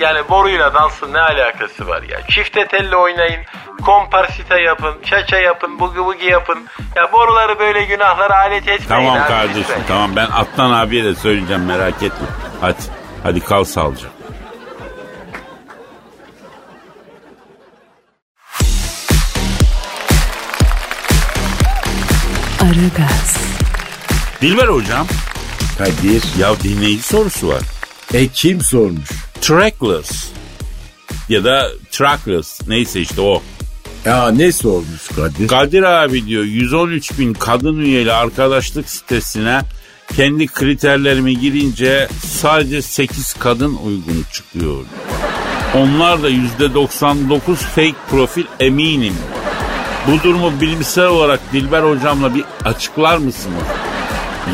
Yani 0.00 0.28
boruyla 0.28 0.74
dansın 0.74 1.12
ne 1.12 1.20
alakası 1.20 1.88
var 1.88 2.02
ya? 2.02 2.26
Çifte 2.30 2.66
telli 2.66 2.96
oynayın, 2.96 3.40
komparsita 3.84 4.58
yapın, 4.60 4.94
çaça 5.04 5.36
yapın, 5.38 5.78
bugi 5.80 5.98
bugi 6.04 6.26
yapın. 6.26 6.66
Ya 6.96 7.12
boruları 7.12 7.58
böyle 7.58 7.82
günahlara 7.84 8.38
alet 8.38 8.68
etmeyin 8.68 8.88
Tamam 8.88 9.16
abi 9.22 9.28
kardeşim 9.28 9.60
lütfen. 9.60 9.80
tamam 9.88 10.16
ben 10.16 10.26
Atlan 10.26 10.70
abiye 10.72 11.04
de 11.04 11.14
söyleyeceğim 11.14 11.64
merak 11.64 12.02
etme. 12.02 12.26
Hadi 12.60 12.76
hadi 13.22 13.40
kal 13.40 13.64
sağlıcakla. 13.64 14.21
Aragaz, 22.62 23.36
Dilber 24.42 24.68
hocam 24.68 25.06
Kadir. 25.78 26.22
ya 26.38 26.60
dinleyici 26.62 27.02
sorusu 27.02 27.48
var. 27.48 27.62
E 28.14 28.28
kim 28.28 28.60
sormuş? 28.60 29.10
Trackless 29.40 30.28
ya 31.28 31.44
da 31.44 31.68
trackless 31.90 32.60
neyse 32.68 33.00
işte 33.00 33.20
o. 33.20 33.42
Ya 34.04 34.30
ne 34.30 34.52
sormuş 34.52 35.08
Kadir? 35.16 35.48
Kadir 35.48 35.82
abi 35.82 36.26
diyor 36.26 36.44
113 36.44 37.18
bin 37.18 37.34
kadın 37.34 37.78
üyeli 37.78 38.12
arkadaşlık 38.12 38.88
sitesine 38.90 39.60
kendi 40.16 40.46
kriterlerimi 40.46 41.38
girince 41.40 42.08
sadece 42.40 42.82
8 42.82 43.32
kadın 43.32 43.74
uygun 43.84 44.24
çıkıyor. 44.32 44.84
Onlar 45.74 46.22
da 46.22 46.30
%99 46.30 47.54
fake 47.54 47.94
profil 48.10 48.44
eminim. 48.60 49.14
Bu 50.08 50.22
durumu 50.22 50.60
bilimsel 50.60 51.06
olarak 51.06 51.40
Dilber 51.52 51.82
hocamla 51.82 52.34
bir 52.34 52.44
açıklar 52.64 53.16
mısınız? 53.16 53.62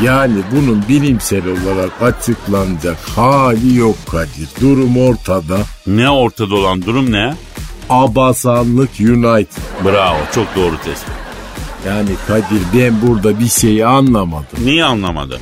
Yani 0.03 0.35
bunun 0.51 0.83
bilimsel 0.89 1.41
olarak 1.47 2.01
açıklanacak 2.01 2.97
hali 3.15 3.75
yok 3.75 3.95
Kadir. 4.11 4.49
Durum 4.61 4.97
ortada. 4.97 5.57
Ne 5.87 6.09
ortada 6.09 6.55
olan 6.55 6.81
durum 6.81 7.11
ne? 7.11 7.33
Abasanlık 7.89 8.89
United. 8.99 9.61
Bravo 9.85 10.17
çok 10.35 10.55
doğru 10.55 10.77
tespit. 10.77 11.13
Yani 11.87 12.09
Kadir 12.27 12.61
ben 12.73 13.01
burada 13.01 13.39
bir 13.39 13.47
şeyi 13.47 13.85
anlamadım. 13.85 14.59
Niye 14.63 14.85
anlamadı? 14.85 15.39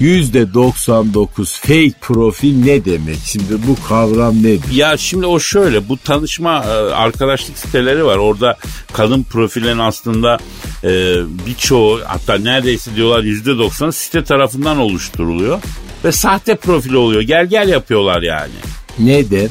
%99 0.00 1.60
fake 1.60 1.98
profil 2.00 2.64
ne 2.64 2.84
demek? 2.84 3.18
Şimdi 3.24 3.66
bu 3.66 3.88
kavram 3.88 4.42
nedir? 4.42 4.72
Ya 4.72 4.96
şimdi 4.96 5.26
o 5.26 5.40
şöyle 5.40 5.88
bu 5.88 5.96
tanışma 5.96 6.64
e, 6.64 6.70
arkadaşlık 6.94 7.58
siteleri 7.58 8.04
var. 8.04 8.16
Orada 8.16 8.56
kadın 8.92 9.22
profillerin 9.22 9.78
aslında 9.78 10.38
e, 10.84 11.14
birçoğu 11.46 12.00
hatta 12.04 12.38
neredeyse 12.38 12.96
diyorlar 12.96 13.22
yüzde 13.22 13.58
doksan 13.58 13.90
site 13.90 14.24
tarafından 14.24 14.78
oluşturuluyor. 14.78 15.62
Ve 16.04 16.12
sahte 16.12 16.56
profil 16.56 16.92
oluyor. 16.92 17.22
Gel 17.22 17.46
gel 17.46 17.68
yapıyorlar 17.68 18.22
yani. 18.22 18.52
Neden? 18.98 19.48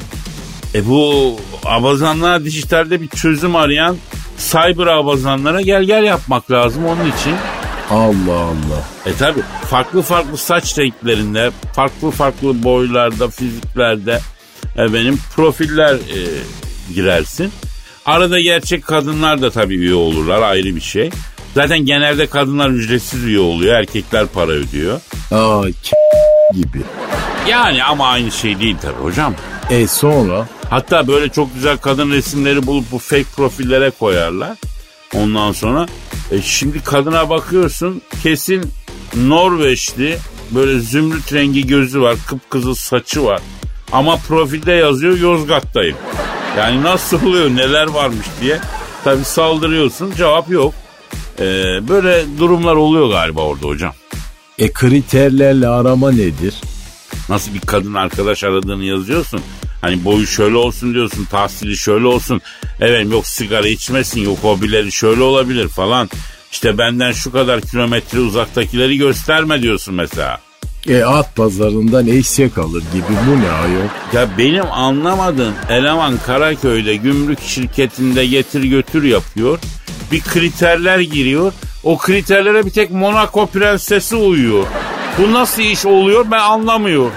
E 0.76 0.88
bu 0.88 1.36
abazanlara 1.66 2.44
dijitalde 2.44 3.02
bir 3.02 3.08
çözüm 3.08 3.56
arayan 3.56 3.98
cyber 4.52 4.88
abazanlara 4.88 5.62
gel 5.62 5.84
gel 5.84 6.04
yapmak 6.04 6.52
lazım 6.52 6.86
onun 6.86 7.12
için. 7.12 7.34
Allah 7.92 8.40
Allah. 8.40 8.84
E 9.06 9.14
tabi 9.14 9.40
farklı 9.70 10.02
farklı 10.02 10.38
saç 10.38 10.80
renklerinde, 10.80 11.52
farklı 11.74 12.12
farklı 12.12 12.64
boylarda, 12.64 13.28
fiziklerde 13.30 14.20
benim 14.78 15.20
profiller 15.36 15.94
e, 15.96 16.20
girersin. 16.94 17.52
Arada 18.06 18.40
gerçek 18.40 18.84
kadınlar 18.86 19.42
da 19.42 19.52
tabii 19.52 19.76
üye 19.76 19.94
olurlar 19.94 20.42
ayrı 20.42 20.76
bir 20.76 20.82
şey. 20.82 21.10
Zaten 21.56 21.80
genelde 21.80 22.28
kadınlar 22.28 22.70
ücretsiz 22.70 23.24
üye 23.24 23.40
oluyor, 23.40 23.76
erkekler 23.76 24.28
para 24.28 24.52
ödüyor. 24.52 25.02
Aa 25.32 25.64
gibi. 26.54 26.82
Yani 27.50 27.84
ama 27.84 28.08
aynı 28.08 28.32
şey 28.32 28.60
değil 28.60 28.76
tabii 28.82 29.04
hocam. 29.04 29.36
E 29.70 29.88
sonra? 29.88 30.48
Hatta 30.70 31.08
böyle 31.08 31.30
çok 31.30 31.56
güzel 31.56 31.78
kadın 31.78 32.12
resimleri 32.12 32.68
bulup 32.68 32.92
bu 32.92 33.00
fake 33.00 33.26
profillere 33.36 33.90
koyarlar. 33.90 34.58
Ondan 35.14 35.52
sonra 35.52 35.86
e, 36.32 36.42
şimdi 36.42 36.84
kadına 36.84 37.30
bakıyorsun 37.30 38.02
kesin 38.24 38.72
Norveçli 39.16 40.18
böyle 40.52 40.80
zümrüt 40.80 41.34
rengi 41.34 41.68
gözü 41.68 42.02
var 42.02 42.16
kıpkızıl 42.28 42.76
saçı 42.76 43.24
var. 43.26 43.42
Ama 43.92 44.18
profilde 44.18 44.72
yazıyor 44.72 45.18
Yozgat'tayım. 45.18 45.98
Yani 46.58 46.84
nasıl 46.84 47.28
oluyor 47.28 47.50
neler 47.50 47.88
varmış 47.88 48.28
diye. 48.42 48.60
Tabi 49.04 49.26
saldırıyorsun 49.26 50.14
cevap 50.18 50.50
yok. 50.50 50.74
E, 51.40 51.44
böyle 51.88 52.26
durumlar 52.40 52.76
oluyor 52.76 53.10
galiba 53.10 53.42
orada 53.42 53.68
hocam. 53.68 53.94
E 54.60 54.72
kriterlerle 54.72 55.68
arama 55.68 56.12
nedir? 56.12 56.62
Nasıl 57.30 57.54
bir 57.54 57.60
kadın 57.60 57.94
arkadaş 57.94 58.44
aradığını 58.44 58.84
yazıyorsun. 58.84 59.42
Hani 59.86 60.06
boyu 60.06 60.28
şöyle 60.28 60.56
olsun 60.58 60.94
diyorsun, 60.94 61.26
tahsili 61.26 61.78
şöyle 61.78 62.08
olsun. 62.08 62.42
Evet 62.80 63.12
yok 63.12 63.28
sigara 63.28 63.68
içmesin, 63.68 64.22
yok 64.22 64.38
hobileri 64.42 64.92
şöyle 64.92 65.22
olabilir 65.22 65.68
falan. 65.68 66.10
İşte 66.52 66.78
benden 66.78 67.12
şu 67.12 67.32
kadar 67.32 67.62
kilometre 67.62 68.20
uzaktakileri 68.20 68.98
gösterme 68.98 69.62
diyorsun 69.62 69.96
mesela. 69.96 70.40
E 70.90 71.04
at 71.04 71.36
pazarından 71.36 72.08
eşek 72.08 72.58
alır 72.58 72.84
gibi 72.94 73.18
bu 73.28 73.40
ne 73.40 73.52
ayol? 73.52 73.88
Ya 74.14 74.38
benim 74.38 74.72
anlamadığım 74.72 75.54
eleman 75.70 76.18
Karaköy'de 76.26 76.96
gümrük 76.96 77.42
şirketinde 77.42 78.26
getir 78.26 78.64
götür 78.64 79.04
yapıyor. 79.04 79.60
Bir 80.12 80.22
kriterler 80.22 81.00
giriyor. 81.00 81.54
O 81.84 81.98
kriterlere 81.98 82.66
bir 82.66 82.72
tek 82.72 82.92
Monaco 82.92 83.46
prensesi 83.46 84.16
uyuyor. 84.16 84.66
Bu 85.20 85.34
nasıl 85.34 85.62
iş 85.62 85.86
oluyor 85.86 86.26
ben 86.32 86.40
anlamıyorum. 86.40 87.12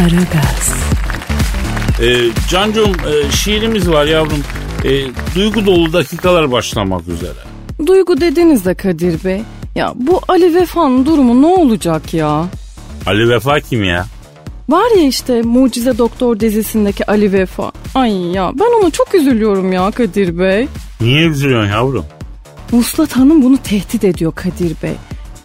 Aragaz, 0.00 0.72
Ee, 2.02 2.16
Cancuğum 2.50 2.92
e, 3.08 3.32
şiirimiz 3.32 3.90
var 3.90 4.04
yavrum. 4.04 4.42
E, 4.84 4.90
duygu 5.34 5.66
dolu 5.66 5.92
dakikalar 5.92 6.52
başlamak 6.52 7.08
üzere. 7.08 7.38
Duygu 7.86 8.20
dediniz 8.20 8.64
de 8.64 8.74
Kadir 8.74 9.24
Bey. 9.24 9.42
Ya 9.74 9.92
bu 9.96 10.20
Ali 10.28 10.54
Vefa'nın 10.54 11.06
durumu 11.06 11.42
ne 11.42 11.46
olacak 11.46 12.14
ya? 12.14 12.44
Ali 13.06 13.28
Vefa 13.28 13.60
kim 13.60 13.84
ya? 13.84 14.06
Var 14.68 14.96
ya 14.96 15.02
işte 15.06 15.42
Mucize 15.42 15.98
Doktor 15.98 16.40
dizisindeki 16.40 17.06
Ali 17.10 17.32
Vefa. 17.32 17.72
Ay 17.94 18.12
ya 18.32 18.52
ben 18.54 18.80
ona 18.82 18.90
çok 18.90 19.14
üzülüyorum 19.14 19.72
ya 19.72 19.90
Kadir 19.90 20.38
Bey. 20.38 20.68
Niye 21.00 21.26
üzülüyorsun 21.26 21.70
yavrum? 21.70 22.04
Vuslat 22.72 23.16
Hanım 23.16 23.42
bunu 23.42 23.58
tehdit 23.58 24.04
ediyor 24.04 24.32
Kadir 24.34 24.76
Bey. 24.82 24.94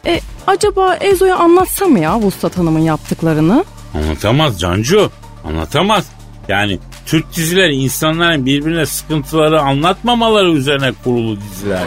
E 0.05 0.19
acaba 0.47 0.95
Ezo'ya 0.95 1.35
anlatsa 1.37 1.85
mı 1.85 1.99
ya 1.99 2.19
Vuslat 2.21 2.57
Hanım'ın 2.57 2.79
yaptıklarını? 2.79 3.65
Anlatamaz 3.95 4.59
Cancu. 4.59 5.11
Anlatamaz. 5.43 6.05
Yani 6.47 6.79
Türk 7.05 7.35
dizileri 7.35 7.75
insanların 7.75 8.45
birbirine 8.45 8.85
sıkıntıları 8.85 9.61
anlatmamaları 9.61 10.51
üzerine 10.51 10.91
kurulu 11.03 11.37
diziler. 11.41 11.83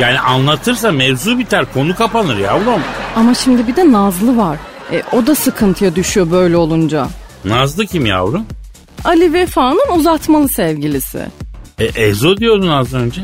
Yani 0.00 0.20
anlatırsa 0.20 0.92
mevzu 0.92 1.38
biter, 1.38 1.64
konu 1.74 1.94
kapanır 1.94 2.36
yavrum. 2.36 2.80
Ama 3.16 3.34
şimdi 3.34 3.66
bir 3.66 3.76
de 3.76 3.92
Nazlı 3.92 4.36
var. 4.36 4.58
E, 4.92 5.02
o 5.12 5.26
da 5.26 5.34
sıkıntıya 5.34 5.96
düşüyor 5.96 6.30
böyle 6.30 6.56
olunca. 6.56 7.08
Nazlı 7.44 7.86
kim 7.86 8.06
yavrum? 8.06 8.46
Ali 9.04 9.32
Vefa'nın 9.32 9.98
uzatmalı 9.98 10.48
sevgilisi. 10.48 11.26
E, 11.78 11.84
Ezo 11.84 12.36
diyordun 12.36 12.68
az 12.68 12.94
önce. 12.94 13.20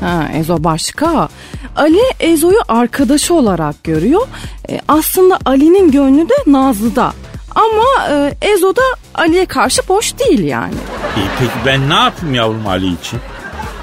Ha, 0.00 0.28
Ezo 0.34 0.64
başka. 0.64 1.28
Ali 1.76 2.00
Ezo'yu 2.20 2.60
arkadaşı 2.68 3.34
olarak 3.34 3.84
görüyor. 3.84 4.26
E, 4.70 4.80
aslında 4.88 5.38
Ali'nin 5.44 5.90
gönlü 5.90 6.28
de 6.28 6.34
Nazlı'da. 6.46 7.12
Ama 7.56 8.08
e, 8.10 8.34
Ezo 8.42 8.76
da 8.76 8.82
Ali'ye 9.14 9.46
karşı 9.46 9.82
boş 9.88 10.18
değil 10.18 10.44
yani. 10.44 10.74
E, 11.16 11.20
peki 11.38 11.52
ben 11.66 11.90
ne 11.90 11.94
yapayım 11.94 12.34
yavrum 12.34 12.66
Ali 12.66 12.92
için? 12.94 13.20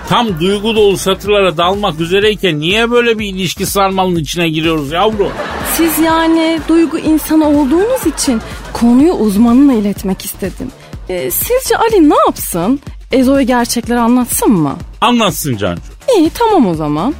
Tam 0.09 0.39
duygu 0.39 0.75
dolu 0.75 0.97
satırlara 0.97 1.57
dalmak 1.57 1.99
üzereyken 1.99 2.59
niye 2.59 2.91
böyle 2.91 3.19
bir 3.19 3.25
ilişki 3.25 3.65
sarmalının 3.65 4.19
içine 4.19 4.49
giriyoruz 4.49 4.91
yavrum? 4.91 5.31
Siz 5.77 5.99
yani 5.99 6.59
duygu 6.67 6.97
insanı 6.97 7.47
olduğunuz 7.49 8.05
için 8.05 8.41
konuyu 8.73 9.13
uzmanına 9.13 9.73
iletmek 9.73 10.25
istedim. 10.25 10.71
Ee, 11.09 11.31
sizce 11.31 11.77
Ali 11.77 12.09
ne 12.09 12.15
yapsın? 12.27 12.79
Ezo'ya 13.11 13.41
gerçekleri 13.41 13.99
anlatsın 13.99 14.51
mı? 14.51 14.75
Anlatsın 15.01 15.57
Cancu. 15.57 15.81
İyi 16.17 16.29
tamam 16.29 16.67
o 16.67 16.73
zaman. 16.73 17.13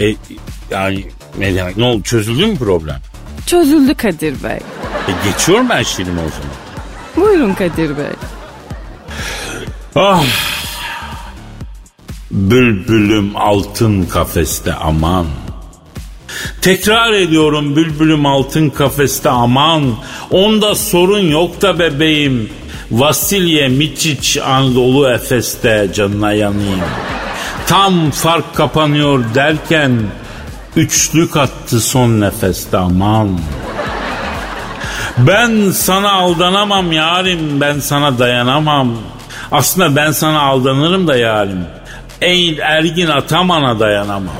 E, 0.00 0.14
yani 0.70 1.04
ne 1.38 1.54
demek 1.54 1.76
ne 1.76 1.84
oldu 1.84 2.02
çözüldü 2.02 2.46
mü 2.46 2.56
problem? 2.56 3.00
Çözüldü 3.46 3.94
Kadir 3.94 4.42
Bey. 4.42 4.56
E, 5.08 5.30
geçiyorum 5.30 5.68
ben 5.68 5.82
şiirimi 5.82 6.20
o 6.20 6.30
zaman. 6.30 6.62
Buyurun 7.16 7.54
Kadir 7.54 7.96
Bey. 7.98 8.12
Ah. 9.96 10.24
Bülbülüm 12.30 13.36
altın 13.36 14.02
kafeste 14.02 14.74
aman. 14.74 15.26
Tekrar 16.60 17.12
ediyorum 17.12 17.76
bülbülüm 17.76 18.26
altın 18.26 18.70
kafeste 18.70 19.30
aman. 19.30 19.82
Onda 20.30 20.74
sorun 20.74 21.28
yok 21.30 21.62
da 21.62 21.78
bebeğim. 21.78 22.50
Vasilye 22.90 23.68
Miçiç 23.68 24.38
Anadolu 24.38 25.10
Efes'te 25.10 25.90
canına 25.94 26.32
yanayım. 26.32 26.80
Tam 27.66 28.10
fark 28.10 28.54
kapanıyor 28.54 29.24
derken 29.34 29.92
üçlük 30.76 31.36
attı 31.36 31.80
son 31.80 32.20
nefeste 32.20 32.76
aman. 32.76 33.38
Ben 35.18 35.70
sana 35.70 36.12
aldanamam 36.12 36.92
yarim 36.92 37.60
ben 37.60 37.80
sana 37.80 38.18
dayanamam. 38.18 38.92
Aslında 39.52 39.96
ben 39.96 40.10
sana 40.10 40.42
aldanırım 40.42 41.08
da 41.08 41.16
yarim. 41.16 41.64
Eğil 42.20 42.58
ergin 42.58 43.06
atamana 43.08 43.80
dayanamam. 43.80 44.34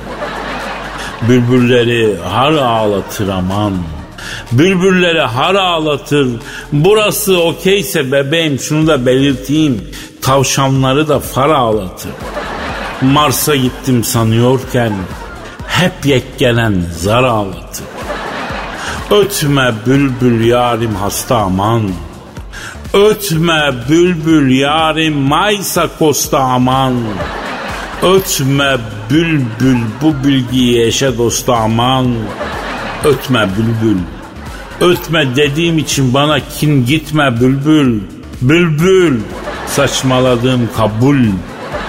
Bülbülleri 1.23 2.17
har 2.29 2.53
ağlatır 2.53 3.29
aman. 3.29 3.73
Bülbülleri 4.53 5.21
har 5.21 5.55
ağlatır. 5.55 6.29
Burası 6.73 7.43
okeyse 7.43 8.13
bebeğim 8.13 8.59
şunu 8.59 8.87
da 8.87 9.07
belirteyim. 9.07 9.85
Tavşanları 10.23 11.09
da 11.09 11.21
far 11.21 11.49
ağlatır. 11.49 12.13
Mars'a 13.03 13.57
gittim 13.57 14.05
sanıyorken 14.05 14.93
hep 15.81 16.07
yek 16.07 16.39
gelen 16.39 16.85
zar 16.99 17.25
ağlatır. 17.25 17.85
Ötme 19.11 19.73
bülbül 19.87 20.45
yarim 20.45 20.95
hasta 20.95 21.37
aman. 21.37 21.91
Ötme 22.95 23.73
bülbül 23.89 24.51
yarim 24.59 25.17
Maysa 25.17 25.89
kosta 25.99 26.39
aman. 26.39 26.95
Ötme 28.03 28.77
bülbül 29.11 29.79
bu 30.03 30.29
bilgiyi 30.29 30.87
eşe 30.87 31.19
dosta 31.19 31.55
aman. 31.55 32.15
Ötme 33.05 33.49
bülbül. 33.57 33.99
Ötme 34.81 35.37
dediğim 35.37 35.79
için 35.79 36.15
bana 36.15 36.41
kin 36.41 36.87
gitme 36.87 37.41
bülbül. 37.41 38.01
Bülbül. 38.41 39.21
Saçmaladığım 39.67 40.69
kabul. 40.77 41.19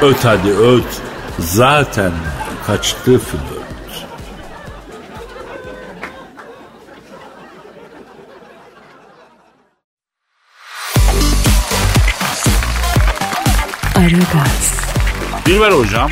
Öt 0.01 0.25
hadi 0.25 0.49
öt. 0.49 1.01
Zaten 1.39 2.11
kaçtı 2.67 3.19
flört. 3.19 3.52
Dilber 15.53 15.71
hocam 15.71 16.11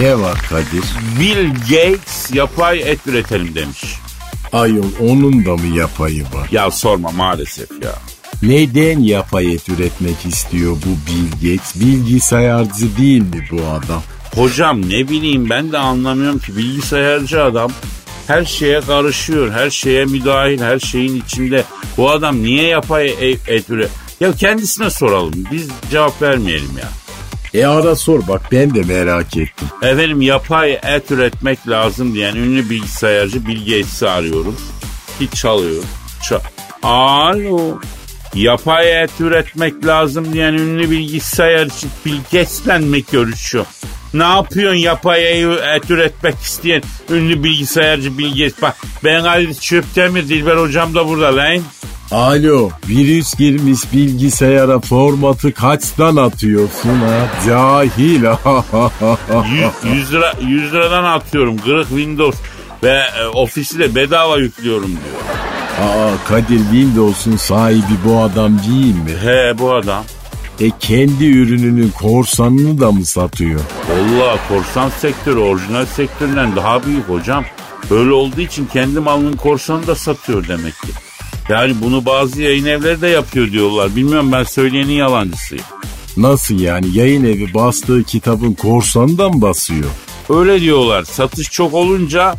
Ne 0.00 0.18
var 0.18 0.38
Kadir? 0.48 0.84
Bill 1.20 1.50
Gates 1.50 2.34
yapay 2.34 2.80
et 2.80 3.06
üretelim 3.06 3.54
demiş. 3.54 3.84
Ayol 4.52 4.84
onun 5.00 5.46
da 5.46 5.56
mı 5.56 5.76
yapayı 5.76 6.22
var? 6.22 6.48
Ya 6.50 6.70
sorma 6.70 7.10
maalesef 7.10 7.70
ya. 7.82 7.92
Neden 8.42 9.00
yapay 9.00 9.54
et 9.54 9.68
üretmek 9.68 10.26
istiyor 10.26 10.76
bu 10.76 11.10
Bill 11.10 11.30
Gates? 11.32 11.80
Bilgisayarcı 11.80 12.96
değil 12.98 13.20
mi 13.22 13.48
bu 13.50 13.56
adam? 13.56 14.02
Hocam 14.34 14.88
ne 14.88 15.08
bileyim 15.08 15.50
ben 15.50 15.72
de 15.72 15.78
anlamıyorum 15.78 16.38
ki 16.38 16.56
bilgisayarcı 16.56 17.42
adam 17.42 17.70
her 18.26 18.44
şeye 18.44 18.80
karışıyor, 18.80 19.52
her 19.52 19.70
şeye 19.70 20.04
müdahil, 20.04 20.60
her 20.60 20.78
şeyin 20.78 21.22
içinde. 21.22 21.64
Bu 21.96 22.10
adam 22.10 22.42
niye 22.42 22.62
yapay 22.62 23.08
e- 23.20 23.54
et 23.54 23.70
üre... 23.70 23.88
Ya 24.20 24.32
kendisine 24.32 24.90
soralım, 24.90 25.44
biz 25.52 25.68
cevap 25.90 26.22
vermeyelim 26.22 26.78
ya. 26.78 26.99
E 27.54 27.64
ara 27.66 27.96
sor 27.96 28.28
bak 28.28 28.42
ben 28.52 28.74
de 28.74 28.82
merak 28.82 29.36
ettim. 29.36 29.68
Efendim 29.82 30.20
yapay 30.22 30.72
et 30.72 31.10
üretmek 31.10 31.68
lazım 31.68 32.14
diyen 32.14 32.36
ünlü 32.36 32.70
bilgisayarcı 32.70 33.46
Bill 33.46 33.58
Gates'i 33.60 34.08
arıyorum. 34.08 34.56
Hiç 35.20 35.32
çalıyor. 35.34 35.82
Ça- 36.22 36.40
Alo. 36.82 37.78
Yapay 38.34 39.02
et 39.02 39.10
üretmek 39.20 39.86
lazım 39.86 40.32
diyen 40.32 40.52
ünlü 40.52 40.90
bilgisayarcı 40.90 41.86
Gates'le 42.32 42.80
mi 42.80 43.04
görüşüyor? 43.12 43.66
Ne 44.14 44.22
yapıyorsun 44.24 44.78
yapay 44.78 45.40
et 45.76 45.90
üretmek 45.90 46.34
isteyen 46.42 46.82
ünlü 47.10 47.44
bilgisayarcı 47.44 48.18
Bill 48.18 48.28
Gates? 48.30 48.62
Bak 48.62 48.76
ben 49.04 49.20
Ali 49.24 49.56
Çöptemir 49.60 50.28
Dilber 50.28 50.56
hocam 50.56 50.94
da 50.94 51.08
burada 51.08 51.36
lan. 51.36 51.58
Alo 52.10 52.70
virüs 52.88 53.34
girmiş 53.34 53.92
bilgisayara 53.92 54.80
formatı 54.80 55.52
kaçtan 55.52 56.16
atıyorsun 56.16 56.90
ha? 56.90 57.26
Cahil. 57.46 58.22
100, 59.94 60.12
lira, 60.12 60.34
100 60.48 60.72
liradan 60.72 61.04
atıyorum. 61.04 61.58
Kırık 61.58 61.88
Windows 61.88 62.38
ve 62.82 63.00
e, 63.20 63.26
ofisi 63.26 63.78
de 63.78 63.94
bedava 63.94 64.38
yüklüyorum 64.38 64.88
diyor. 64.88 65.20
Aa 65.88 66.10
Kadir 66.28 66.58
Windows'un 66.58 67.36
sahibi 67.36 67.94
bu 68.04 68.18
adam 68.18 68.58
değil 68.58 68.94
mi? 68.94 69.10
He 69.22 69.58
bu 69.58 69.74
adam. 69.74 70.04
E 70.60 70.70
kendi 70.80 71.26
ürününün 71.26 71.90
korsanını 71.90 72.80
da 72.80 72.92
mı 72.92 73.04
satıyor? 73.04 73.60
Valla 73.90 74.36
korsan 74.48 74.88
sektörü 74.88 75.38
orijinal 75.38 75.86
sektöründen 75.86 76.56
daha 76.56 76.84
büyük 76.84 77.08
hocam. 77.08 77.44
Böyle 77.90 78.12
olduğu 78.12 78.40
için 78.40 78.66
kendi 78.72 79.00
malının 79.00 79.36
korsanını 79.36 79.86
da 79.86 79.94
satıyor 79.94 80.48
demek 80.48 80.74
ki. 80.74 80.88
Yani 81.50 81.74
bunu 81.82 82.06
bazı 82.06 82.42
yayın 82.42 82.66
evleri 82.66 83.00
de 83.00 83.08
yapıyor 83.08 83.52
diyorlar. 83.52 83.96
Bilmiyorum 83.96 84.32
ben 84.32 84.44
söyleyenin 84.44 84.92
yalancısıyım. 84.92 85.64
Nasıl 86.16 86.60
yani 86.60 86.86
yayın 86.96 87.24
evi 87.24 87.54
bastığı 87.54 88.04
kitabın 88.04 88.52
korsanı 88.52 89.18
da 89.18 89.28
mı 89.28 89.42
basıyor? 89.42 89.90
Öyle 90.28 90.60
diyorlar. 90.60 91.04
Satış 91.04 91.50
çok 91.50 91.74
olunca 91.74 92.34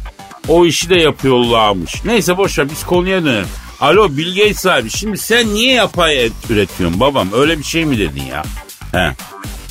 o 0.48 0.66
işi 0.66 0.90
de 0.90 0.96
yapıyorlarmış. 0.96 2.06
Neyse 2.06 2.38
boşver 2.38 2.70
biz 2.70 2.84
konuya 2.84 3.24
dönelim. 3.24 3.48
Alo 3.82 4.18
Bill 4.18 4.36
Gates 4.36 4.66
abi 4.66 4.90
şimdi 4.90 5.18
sen 5.18 5.54
niye 5.54 5.74
yapay 5.74 6.26
et 6.26 6.32
üretiyorsun 6.50 7.00
babam? 7.00 7.28
Öyle 7.34 7.58
bir 7.60 7.64
şey 7.64 7.86
mi 7.86 8.00
dedin 8.00 8.24
ya? 8.24 8.44
He. 8.92 9.12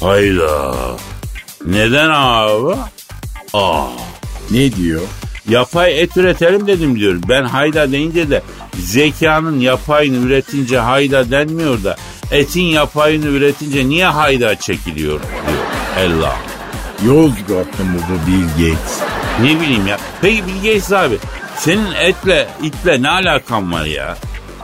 Hayda. 0.01 0.75
Neden 1.67 2.11
abi? 2.13 2.75
Aa. 3.53 3.87
Ne 4.51 4.73
diyor? 4.77 5.03
Yapay 5.51 6.01
et 6.03 6.17
üretelim 6.17 6.67
dedim 6.67 6.99
diyor. 6.99 7.17
Ben 7.29 7.45
hayda 7.45 7.93
deyince 7.93 8.31
de 8.31 8.43
zekanın 8.75 9.61
yapayını 9.61 10.27
üretince 10.27 10.79
hayda 10.79 11.31
denmiyor 11.31 11.85
da 11.85 11.97
etin 12.31 12.63
yapayını 12.63 13.27
üretince 13.27 13.89
niye 13.89 14.07
hayda 14.07 14.55
çekiliyor 14.55 15.21
diyor. 15.21 16.11
Allah. 16.19 16.37
Yozgatlı 17.07 17.85
mı 17.85 17.99
bu 18.09 18.31
Bill 18.31 18.49
Gates? 18.49 19.01
Ne 19.43 19.61
bileyim 19.61 19.87
ya. 19.87 19.99
Peki 20.23 20.47
Bill 20.47 20.57
Gates 20.57 20.93
abi 20.93 21.19
senin 21.59 21.93
etle 21.93 22.49
itle 22.63 23.03
ne 23.03 23.09
alakan 23.09 23.73
var 23.73 23.85
ya? 23.85 24.17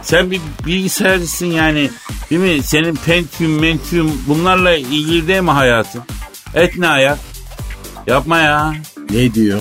Sen 0.02 0.30
bir 0.30 0.40
bilgisayarcısın 0.66 1.46
yani 1.46 1.90
değil 2.30 2.40
mi? 2.40 2.62
Senin 2.62 2.94
Pentium, 3.06 3.60
Mentium 3.60 4.22
bunlarla 4.26 4.74
ilgili 4.74 5.28
değil 5.28 5.40
mi 5.40 5.50
hayatın? 5.50 6.02
Et 6.54 6.78
ne 6.78 6.88
ayak? 6.88 7.18
Yapma 8.06 8.38
ya. 8.38 8.74
Ne 9.10 9.34
diyor? 9.34 9.60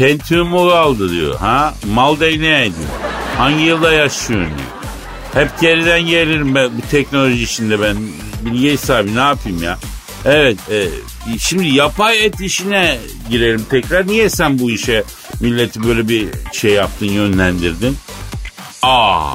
Pentium 0.00 0.48
mu 0.48 0.68
kaldı 0.68 1.10
diyor. 1.10 1.36
Ha? 1.38 1.74
Mal 1.92 2.20
değneği 2.20 2.64
diyor. 2.64 2.88
Hangi 3.38 3.64
yılda 3.64 3.92
yaşıyorsun 3.92 4.46
diyor. 4.46 4.68
Hep 5.34 5.60
geriden 5.60 6.00
gelirim 6.00 6.54
ben 6.54 6.70
bu 6.76 6.90
teknoloji 6.90 7.42
işinde 7.42 7.80
ben. 7.80 7.96
Bill 8.44 8.62
Gates 8.70 8.90
abi 8.90 9.14
ne 9.14 9.20
yapayım 9.20 9.62
ya? 9.62 9.78
Evet 10.24 10.58
e, 10.70 10.88
şimdi 11.38 11.68
yapay 11.68 12.26
et 12.26 12.40
işine 12.40 12.98
girelim 13.30 13.66
tekrar. 13.70 14.06
Niye 14.06 14.30
sen 14.30 14.58
bu 14.58 14.70
işe 14.70 15.04
milleti 15.40 15.82
böyle 15.84 16.08
bir 16.08 16.28
şey 16.52 16.72
yaptın 16.72 17.06
yönlendirdin? 17.06 17.96
Aa 18.82 19.34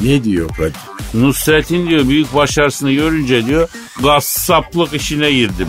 Ne 0.00 0.24
diyor 0.24 0.48
Kadir? 0.48 0.72
Nusret'in 1.14 1.88
diyor 1.88 2.08
büyük 2.08 2.34
başarısını 2.34 2.92
görünce 2.92 3.46
diyor 3.46 3.68
gassaplık 4.02 4.94
işine 4.94 5.32
girdim. 5.32 5.68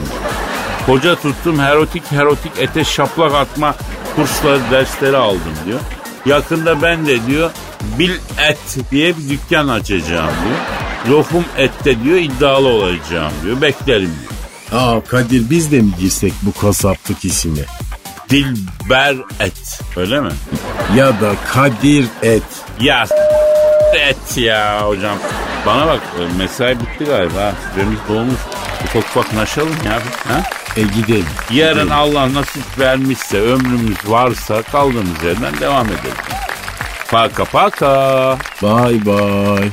Koca 0.86 1.16
tuttum 1.16 1.60
erotik 1.60 2.04
erotik 2.14 2.52
ete 2.60 2.84
şaplak 2.84 3.34
atma 3.34 3.76
kursları 4.18 4.60
dersleri 4.72 5.18
aldım 5.18 5.54
diyor. 5.66 5.80
Yakında 6.26 6.82
ben 6.82 7.06
de 7.08 7.28
diyor 7.28 7.52
bil 8.00 8.12
et 8.50 8.78
diye 8.92 9.18
bir 9.18 9.30
dükkan 9.30 9.68
açacağım 9.68 10.32
diyor. 10.44 11.18
Lokum 11.18 11.46
ette 11.58 12.04
diyor 12.04 12.18
iddialı 12.18 12.68
olacağım 12.68 13.32
diyor. 13.44 13.62
Beklerim 13.62 14.12
diyor. 14.22 14.82
Aa 14.82 15.02
Kadir 15.02 15.50
biz 15.50 15.72
de 15.72 15.82
mi 15.82 15.92
girsek 16.00 16.34
bu 16.42 16.62
kasaplık 16.62 17.26
işine? 17.26 17.66
Dilber 18.30 19.16
et. 19.40 19.80
Öyle 19.98 20.22
mi? 20.22 20.32
Ya 20.96 21.08
da 21.08 21.34
Kadir 21.54 22.06
et. 22.22 22.44
Ya 22.82 23.06
et 24.08 24.38
ya 24.38 24.88
hocam. 24.88 25.18
Bana 25.66 25.88
bak 25.88 26.02
mesai 26.38 26.80
bitti 26.80 27.06
galiba. 27.06 27.54
Süremiz 27.74 28.00
dolmuş. 28.10 28.40
Ufak 28.84 29.04
ufak 29.04 29.34
naşalım 29.34 29.76
ya. 29.86 29.94
Ha? 30.28 30.44
E 30.78 30.82
gidelim. 30.82 31.26
Yarın 31.52 31.74
gidelim. 31.74 31.92
Allah 31.92 32.34
nasip 32.34 32.80
vermişse 32.80 33.42
ömrümüz 33.42 33.98
varsa 34.10 34.62
kaldığımız 34.62 35.24
yerden 35.24 35.60
devam 35.60 35.86
edelim. 35.86 36.18
Paka 37.12 37.46
paka. 37.46 38.38
Bye 38.62 39.06
bye. 39.06 39.70